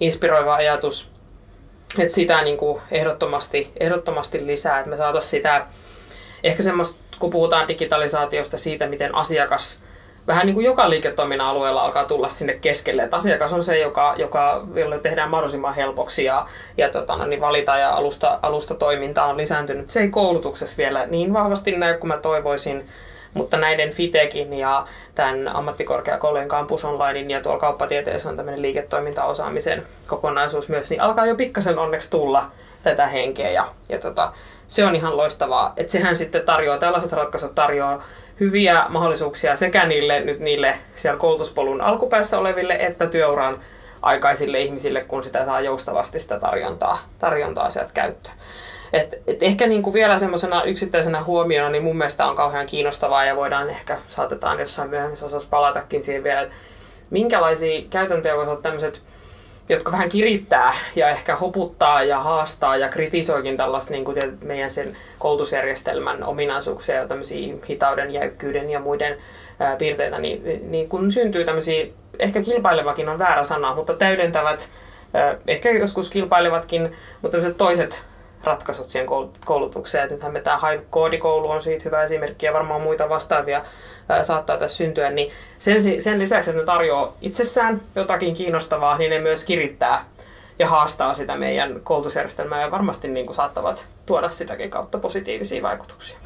inspiroiva 0.00 0.54
ajatus. 0.54 1.12
Että 1.98 2.14
sitä 2.14 2.42
niin 2.42 2.58
kuin 2.58 2.80
ehdottomasti, 2.90 3.72
ehdottomasti 3.80 4.46
lisää, 4.46 4.78
että 4.78 4.90
me 4.90 4.96
saataisiin 4.96 5.30
sitä, 5.30 5.66
ehkä 6.44 6.62
semmoista, 6.62 6.96
kun 7.18 7.30
puhutaan 7.30 7.68
digitalisaatiosta 7.68 8.58
siitä, 8.58 8.86
miten 8.86 9.14
asiakas 9.14 9.82
vähän 10.26 10.46
niin 10.46 10.54
kuin 10.54 10.66
joka 10.66 10.90
liiketoiminnan 10.90 11.46
alueella 11.46 11.82
alkaa 11.82 12.04
tulla 12.04 12.28
sinne 12.28 12.54
keskelle. 12.54 13.02
Että 13.02 13.16
asiakas 13.16 13.52
on 13.52 13.62
se, 13.62 13.78
joka, 13.78 14.14
joka, 14.16 14.66
tehdään 15.02 15.30
mahdollisimman 15.30 15.74
helpoksi 15.74 16.24
ja, 16.24 16.46
ja 16.76 16.88
tota, 16.88 17.16
no, 17.16 17.26
niin 17.26 17.40
valita 17.40 17.78
ja 17.78 17.94
alusta, 17.94 18.38
alustatoiminta 18.42 19.24
on 19.24 19.36
lisääntynyt. 19.36 19.90
Se 19.90 20.00
ei 20.00 20.08
koulutuksessa 20.08 20.76
vielä 20.76 21.06
niin 21.06 21.32
vahvasti 21.32 21.72
näy 21.72 21.98
kuin 21.98 22.08
mä 22.08 22.16
toivoisin, 22.16 22.88
mutta 23.34 23.56
näiden 23.58 23.90
Fitekin 23.90 24.52
ja 24.52 24.86
tämän 25.14 25.48
ammattikorkeakoulujen 25.48 26.48
Campus 26.48 26.84
Onlinein 26.84 27.30
ja 27.30 27.40
tuolla 27.40 27.60
kauppatieteessä 27.60 28.28
on 28.28 28.36
tämmöinen 28.36 28.62
liiketoimintaosaamisen 28.62 29.82
kokonaisuus 30.06 30.68
myös, 30.68 30.90
niin 30.90 31.00
alkaa 31.00 31.26
jo 31.26 31.34
pikkasen 31.34 31.78
onneksi 31.78 32.10
tulla 32.10 32.44
tätä 32.82 33.06
henkeä 33.06 33.50
ja, 33.50 33.66
ja 33.88 33.98
tota, 33.98 34.32
se 34.66 34.84
on 34.84 34.96
ihan 34.96 35.16
loistavaa. 35.16 35.72
Että 35.76 35.92
sehän 35.92 36.16
sitten 36.16 36.42
tarjoaa, 36.42 36.78
tällaiset 36.78 37.12
ratkaisut 37.12 37.54
tarjoaa 37.54 38.02
hyviä 38.40 38.84
mahdollisuuksia 38.88 39.56
sekä 39.56 39.86
niille, 39.86 40.20
nyt 40.20 40.40
niille 40.40 40.74
siellä 40.94 41.18
koulutuspolun 41.18 41.80
alkupäässä 41.80 42.38
oleville 42.38 42.76
että 42.80 43.06
työuran 43.06 43.60
aikaisille 44.02 44.60
ihmisille, 44.60 45.00
kun 45.00 45.22
sitä 45.22 45.44
saa 45.44 45.60
joustavasti 45.60 46.20
sitä 46.20 46.38
tarjontaa, 46.40 46.98
tarjontaa 47.18 47.70
sieltä 47.70 47.90
käyttöön. 47.94 48.36
Et, 48.92 49.22
et 49.26 49.42
ehkä 49.42 49.66
niin 49.66 49.82
kuin 49.82 49.94
vielä 49.94 50.18
semmoisena 50.18 50.64
yksittäisenä 50.64 51.22
huomiona, 51.24 51.70
niin 51.70 51.84
mun 51.84 51.96
mielestä 51.96 52.26
on 52.26 52.36
kauhean 52.36 52.66
kiinnostavaa 52.66 53.24
ja 53.24 53.36
voidaan 53.36 53.70
ehkä, 53.70 53.98
saatetaan 54.08 54.60
jossain 54.60 54.90
myöhemmin 54.90 55.24
osassa 55.24 55.48
palatakin 55.50 56.02
siihen 56.02 56.24
vielä, 56.24 56.40
että 56.40 56.54
minkälaisia 57.10 57.82
käytäntöjä 57.90 58.36
voisi 58.36 58.50
olla 58.50 58.60
tämmöiset, 58.60 59.02
jotka 59.72 59.92
vähän 59.92 60.08
kirittää 60.08 60.74
ja 60.96 61.08
ehkä 61.08 61.36
hoputtaa 61.36 62.02
ja 62.02 62.20
haastaa 62.20 62.76
ja 62.76 62.88
kritisoikin 62.88 63.56
tällaista 63.56 63.92
niin 63.92 64.04
kuin 64.04 64.38
meidän 64.44 64.70
sen 64.70 64.96
koulutusjärjestelmän 65.18 66.24
ominaisuuksia 66.24 66.94
ja 66.94 67.08
tämmöisiä 67.08 67.54
hitauden, 67.68 68.12
jäykkyyden 68.12 68.70
ja 68.70 68.80
muiden 68.80 69.18
ää, 69.60 69.76
piirteitä, 69.76 70.18
niin, 70.18 70.70
niin 70.70 70.88
kun 70.88 71.12
syntyy 71.12 71.44
tämmöisiä, 71.44 71.86
ehkä 72.18 72.42
kilpailevakin 72.42 73.08
on 73.08 73.18
väärä 73.18 73.44
sana, 73.44 73.74
mutta 73.74 73.94
täydentävät, 73.94 74.70
ää, 75.14 75.36
ehkä 75.46 75.70
joskus 75.70 76.10
kilpailevatkin, 76.10 76.82
mutta 77.22 77.30
tämmöiset 77.30 77.56
toiset 77.56 78.02
ratkaisut 78.44 78.88
siihen 78.88 79.08
koulutukseen. 79.44 80.10
nythän 80.10 80.32
me 80.32 80.40
tämä 80.40 80.60
koodikoulu 80.90 81.50
on 81.50 81.62
siitä 81.62 81.84
hyvä 81.84 82.02
esimerkki 82.02 82.46
ja 82.46 82.52
varmaan 82.52 82.80
muita 82.80 83.08
vastaavia 83.08 83.64
saattaa 84.22 84.56
tässä 84.56 84.76
syntyä. 84.76 85.10
Niin 85.10 85.32
sen, 85.58 86.02
sen 86.02 86.18
lisäksi, 86.18 86.50
että 86.50 86.60
ne 86.60 86.66
tarjoaa 86.66 87.12
itsessään 87.20 87.80
jotakin 87.94 88.34
kiinnostavaa, 88.34 88.98
niin 88.98 89.10
ne 89.10 89.18
myös 89.18 89.44
kirittää 89.44 90.04
ja 90.58 90.68
haastaa 90.68 91.14
sitä 91.14 91.36
meidän 91.36 91.80
koulutusjärjestelmää 91.82 92.60
ja 92.60 92.70
varmasti 92.70 93.08
niin 93.08 93.26
kuin 93.26 93.34
saattavat 93.34 93.88
tuoda 94.06 94.28
sitäkin 94.28 94.70
kautta 94.70 94.98
positiivisia 94.98 95.62
vaikutuksia. 95.62 96.18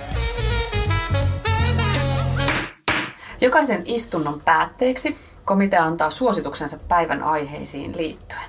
Jokaisen 3.40 3.82
istunnon 3.84 4.40
päätteeksi 4.40 5.16
komitea 5.44 5.84
antaa 5.84 6.10
suosituksensa 6.10 6.78
päivän 6.88 7.22
aiheisiin 7.22 7.96
liittyen. 7.96 8.42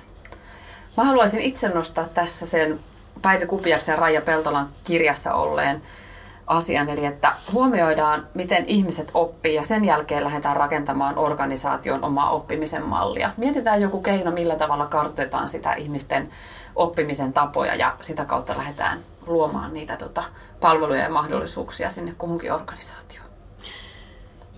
Mä 0.96 1.04
haluaisin 1.04 1.40
itse 1.40 1.68
nostaa 1.68 2.04
tässä 2.14 2.46
sen 2.46 2.80
Päivi 3.22 3.46
Kupiaksen 3.46 3.92
ja 3.92 3.96
Raija 3.96 4.20
Peltolan 4.20 4.68
kirjassa 4.84 5.34
olleen 5.34 5.82
asian, 6.48 6.88
eli 6.88 7.04
että 7.04 7.32
huomioidaan, 7.52 8.26
miten 8.34 8.64
ihmiset 8.66 9.10
oppii 9.14 9.54
ja 9.54 9.62
sen 9.62 9.84
jälkeen 9.84 10.24
lähdetään 10.24 10.56
rakentamaan 10.56 11.18
organisaation 11.18 12.04
omaa 12.04 12.30
oppimisen 12.30 12.84
mallia. 12.84 13.30
Mietitään 13.36 13.82
joku 13.82 14.00
keino, 14.00 14.30
millä 14.30 14.56
tavalla 14.56 14.86
kartoitetaan 14.86 15.48
sitä 15.48 15.72
ihmisten 15.72 16.28
oppimisen 16.76 17.32
tapoja 17.32 17.74
ja 17.74 17.94
sitä 18.00 18.24
kautta 18.24 18.56
lähdetään 18.56 18.98
luomaan 19.26 19.74
niitä 19.74 19.96
tota, 19.96 20.22
palveluja 20.60 21.02
ja 21.02 21.10
mahdollisuuksia 21.10 21.90
sinne 21.90 22.14
kuhunkin 22.18 22.52
organisaatioon. 22.52 23.27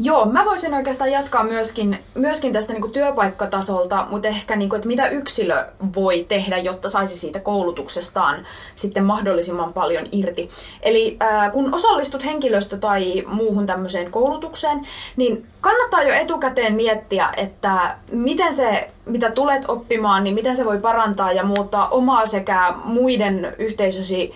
Joo, 0.02 0.26
mä 0.26 0.44
voisin 0.44 0.74
oikeastaan 0.74 1.12
jatkaa 1.12 1.44
myöskin, 1.44 1.98
myöskin 2.14 2.52
tästä 2.52 2.72
niin 2.72 2.92
työpaikkatasolta, 2.92 4.06
mutta 4.10 4.28
ehkä 4.28 4.56
niin 4.56 4.68
kuin, 4.68 4.76
että 4.76 4.88
mitä 4.88 5.08
yksilö 5.08 5.66
voi 5.94 6.26
tehdä, 6.28 6.58
jotta 6.58 6.88
saisi 6.88 7.16
siitä 7.16 7.40
koulutuksestaan 7.40 8.46
sitten 8.74 9.04
mahdollisimman 9.04 9.72
paljon 9.72 10.04
irti. 10.12 10.50
Eli 10.82 11.16
äh, 11.22 11.52
kun 11.52 11.74
osallistut 11.74 12.24
henkilöstö- 12.24 12.78
tai 12.78 13.22
muuhun 13.26 13.66
tämmöiseen 13.66 14.10
koulutukseen, 14.10 14.86
niin 15.16 15.46
kannattaa 15.60 16.02
jo 16.02 16.14
etukäteen 16.14 16.74
miettiä, 16.74 17.28
että 17.36 17.96
miten 18.12 18.54
se, 18.54 18.90
mitä 19.06 19.30
tulet 19.30 19.62
oppimaan, 19.68 20.24
niin 20.24 20.34
miten 20.34 20.56
se 20.56 20.64
voi 20.64 20.80
parantaa 20.80 21.32
ja 21.32 21.44
muuttaa 21.44 21.88
omaa 21.88 22.26
sekä 22.26 22.74
muiden 22.84 23.54
yhteisösi 23.58 24.34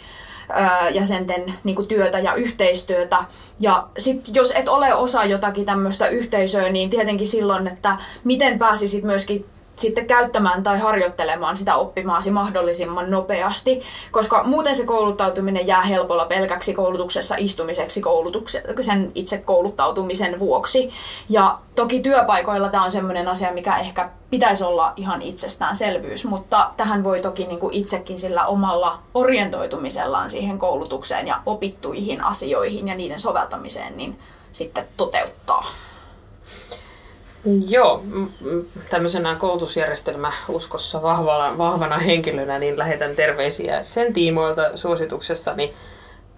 jäsenten 0.91 1.55
niin 1.65 1.77
kuin 1.77 1.89
työtä 1.89 2.19
ja 2.19 2.35
yhteistyötä. 2.35 3.17
Ja 3.61 3.89
sit, 3.99 4.21
jos 4.35 4.53
et 4.57 4.69
ole 4.69 4.95
osa 4.95 5.25
jotakin 5.25 5.65
tämmöistä 5.65 6.09
yhteisöä, 6.09 6.69
niin 6.69 6.91
tietenkin 6.91 7.27
silloin, 7.27 7.67
että 7.67 7.97
miten 8.25 8.59
pääsisit 8.59 9.05
myöskin 9.05 9.47
sitten 9.77 10.07
käyttämään 10.07 10.63
tai 10.63 10.79
harjoittelemaan 10.79 11.57
sitä 11.57 11.77
oppimaasi 11.77 12.31
mahdollisimman 12.31 13.11
nopeasti, 13.11 13.83
koska 14.11 14.45
muuten 14.45 14.75
se 14.75 14.85
kouluttautuminen 14.85 15.67
jää 15.67 15.83
helpolla 15.83 16.25
pelkäksi 16.25 16.75
koulutuksessa 16.75 17.35
istumiseksi 17.39 18.01
koulutuksen 18.01 19.13
itse 19.15 19.39
kouluttautumisen 19.39 20.39
vuoksi. 20.39 20.91
Ja 21.29 21.59
toki 21.75 22.01
työpaikoilla 22.01 22.69
tämä 22.69 22.85
on 22.85 22.91
sellainen 22.91 23.29
asia, 23.29 23.53
mikä 23.53 23.77
ehkä 23.77 24.11
pitäisi 24.31 24.65
olla 24.65 24.93
ihan 24.97 25.23
itsestäänselvyys, 25.23 26.25
mutta 26.25 26.71
tähän 26.77 27.05
voi 27.05 27.21
toki 27.21 27.47
niin 27.47 27.61
kuin 27.61 27.75
itsekin 27.75 28.19
sillä 28.19 28.47
omalla 28.47 28.99
orientoitumisellaan 29.15 30.31
siihen 30.31 30.59
koulutukseen 30.59 31.27
ja 31.27 31.41
opittuihin 31.47 32.25
asioihin 32.25 32.89
ja 32.89 32.95
niiden 32.95 33.21
soveltamiseen 33.21 33.97
niin 33.97 34.19
sitten 34.53 34.87
toteuttaa. 34.97 35.65
Joo, 37.69 38.03
tämmöisenä 38.91 39.35
koulutusjärjestelmäuskossa 39.35 41.03
vahvana, 41.03 41.59
vahvana 41.59 41.99
henkilönä 41.99 42.59
niin 42.59 42.79
lähetän 42.79 43.17
terveisiä 43.17 43.83
sen 43.83 44.13
tiimoilta 44.13 44.77
suosituksessani 44.77 45.75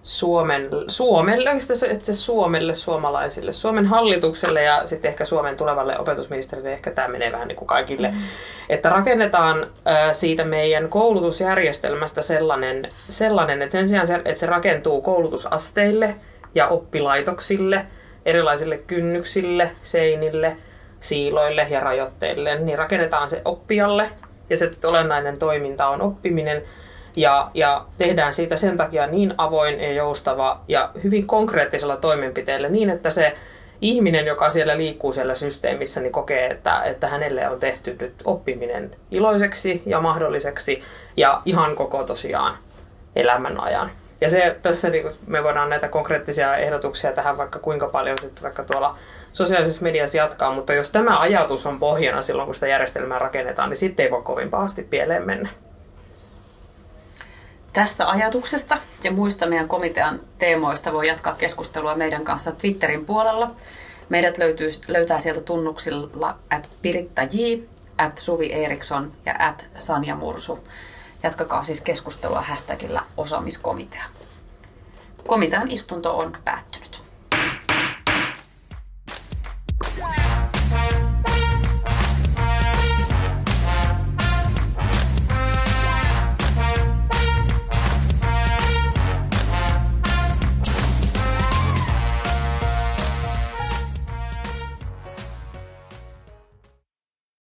Suomen, 0.03 0.69
Suomelle, 0.87 1.49
että 1.89 2.05
se 2.05 2.13
Suomelle, 2.13 2.75
suomalaisille, 2.75 3.53
Suomen 3.53 3.85
hallitukselle 3.85 4.63
ja 4.63 4.81
sitten 4.85 5.09
ehkä 5.09 5.25
Suomen 5.25 5.57
tulevalle 5.57 5.99
opetusministerille, 5.99 6.73
ehkä 6.73 6.91
tämä 6.91 7.07
menee 7.07 7.31
vähän 7.31 7.47
niin 7.47 7.55
kuin 7.55 7.67
kaikille, 7.67 8.07
mm. 8.07 8.17
että 8.69 8.89
rakennetaan 8.89 9.67
siitä 10.11 10.45
meidän 10.45 10.89
koulutusjärjestelmästä 10.89 12.21
sellainen, 12.21 12.87
sellainen, 12.89 13.61
että 13.61 13.71
sen 13.71 13.89
sijaan, 13.89 14.11
että 14.11 14.33
se 14.33 14.45
rakentuu 14.45 15.01
koulutusasteille 15.01 16.15
ja 16.55 16.67
oppilaitoksille, 16.67 17.85
erilaisille 18.25 18.77
kynnyksille, 18.77 19.71
seinille– 19.83 20.57
siiloille 21.01 21.67
ja 21.69 21.79
rajoitteille, 21.79 22.55
niin 22.59 22.77
rakennetaan 22.77 23.29
se 23.29 23.41
oppijalle 23.45 24.09
ja 24.49 24.57
se 24.57 24.71
olennainen 24.83 25.37
toiminta 25.37 25.87
on 25.87 26.01
oppiminen 26.01 26.63
ja, 27.15 27.51
ja 27.53 27.85
tehdään 27.97 28.33
siitä 28.33 28.57
sen 28.57 28.77
takia 28.77 29.07
niin 29.07 29.33
avoin 29.37 29.81
ja 29.81 29.93
joustava 29.93 30.61
ja 30.67 30.91
hyvin 31.03 31.27
konkreettisella 31.27 31.97
toimenpiteellä 31.97 32.69
niin, 32.69 32.89
että 32.89 33.09
se 33.09 33.35
ihminen, 33.81 34.25
joka 34.25 34.49
siellä 34.49 34.77
liikkuu 34.77 35.13
siellä 35.13 35.35
systeemissä, 35.35 36.01
niin 36.01 36.11
kokee, 36.11 36.47
että, 36.47 36.83
että 36.83 37.07
hänelle 37.07 37.49
on 37.49 37.59
tehty 37.59 37.95
nyt 37.99 38.13
oppiminen 38.25 38.95
iloiseksi 39.11 39.81
ja 39.85 40.01
mahdolliseksi 40.01 40.83
ja 41.17 41.41
ihan 41.45 41.75
koko 41.75 42.03
tosiaan 42.03 42.57
elämän 43.15 43.59
ajan. 43.59 43.89
Ja 44.21 44.29
se, 44.29 44.55
tässä 44.61 44.89
niin 44.89 45.09
me 45.27 45.43
voidaan 45.43 45.69
näitä 45.69 45.87
konkreettisia 45.87 46.55
ehdotuksia 46.55 47.11
tähän 47.11 47.37
vaikka 47.37 47.59
kuinka 47.59 47.87
paljon 47.87 48.17
sitten 48.21 48.43
vaikka 48.43 48.63
tuolla 48.63 48.97
sosiaalisessa 49.37 49.83
mediassa 49.83 50.17
jatkaa, 50.17 50.51
mutta 50.51 50.73
jos 50.73 50.89
tämä 50.89 51.19
ajatus 51.19 51.65
on 51.65 51.79
pohjana 51.79 52.21
silloin, 52.21 52.45
kun 52.45 52.55
sitä 52.55 52.67
järjestelmää 52.67 53.19
rakennetaan, 53.19 53.69
niin 53.69 53.77
sitten 53.77 54.03
ei 54.03 54.11
voi 54.11 54.21
kovin 54.21 54.49
pahasti 54.49 54.83
pieleen 54.83 55.25
mennä. 55.25 55.49
Tästä 57.73 58.09
ajatuksesta 58.09 58.77
ja 59.03 59.11
muista 59.11 59.47
meidän 59.47 59.67
komitean 59.67 60.19
teemoista 60.37 60.93
voi 60.93 61.07
jatkaa 61.07 61.33
keskustelua 61.33 61.95
meidän 61.95 62.23
kanssa 62.23 62.51
Twitterin 62.51 63.05
puolella. 63.05 63.51
Meidät 64.09 64.37
löytyy, 64.37 64.69
löytää 64.87 65.19
sieltä 65.19 65.41
tunnuksilla 65.41 66.37
at 66.49 66.69
Piritta 66.81 67.21
J, 67.21 67.63
at 67.97 68.17
Suvi 68.17 68.53
Eriksson 68.53 69.13
ja 69.25 69.35
at 69.39 69.67
Sanja 69.77 70.15
Mursu. 70.15 70.59
Jatkakaa 71.23 71.63
siis 71.63 71.81
keskustelua 71.81 72.41
hashtagillä 72.41 73.01
osaamiskomitea. 73.17 74.03
Komitean 75.27 75.71
istunto 75.71 76.17
on 76.17 76.37
päättynyt. 76.45 77.06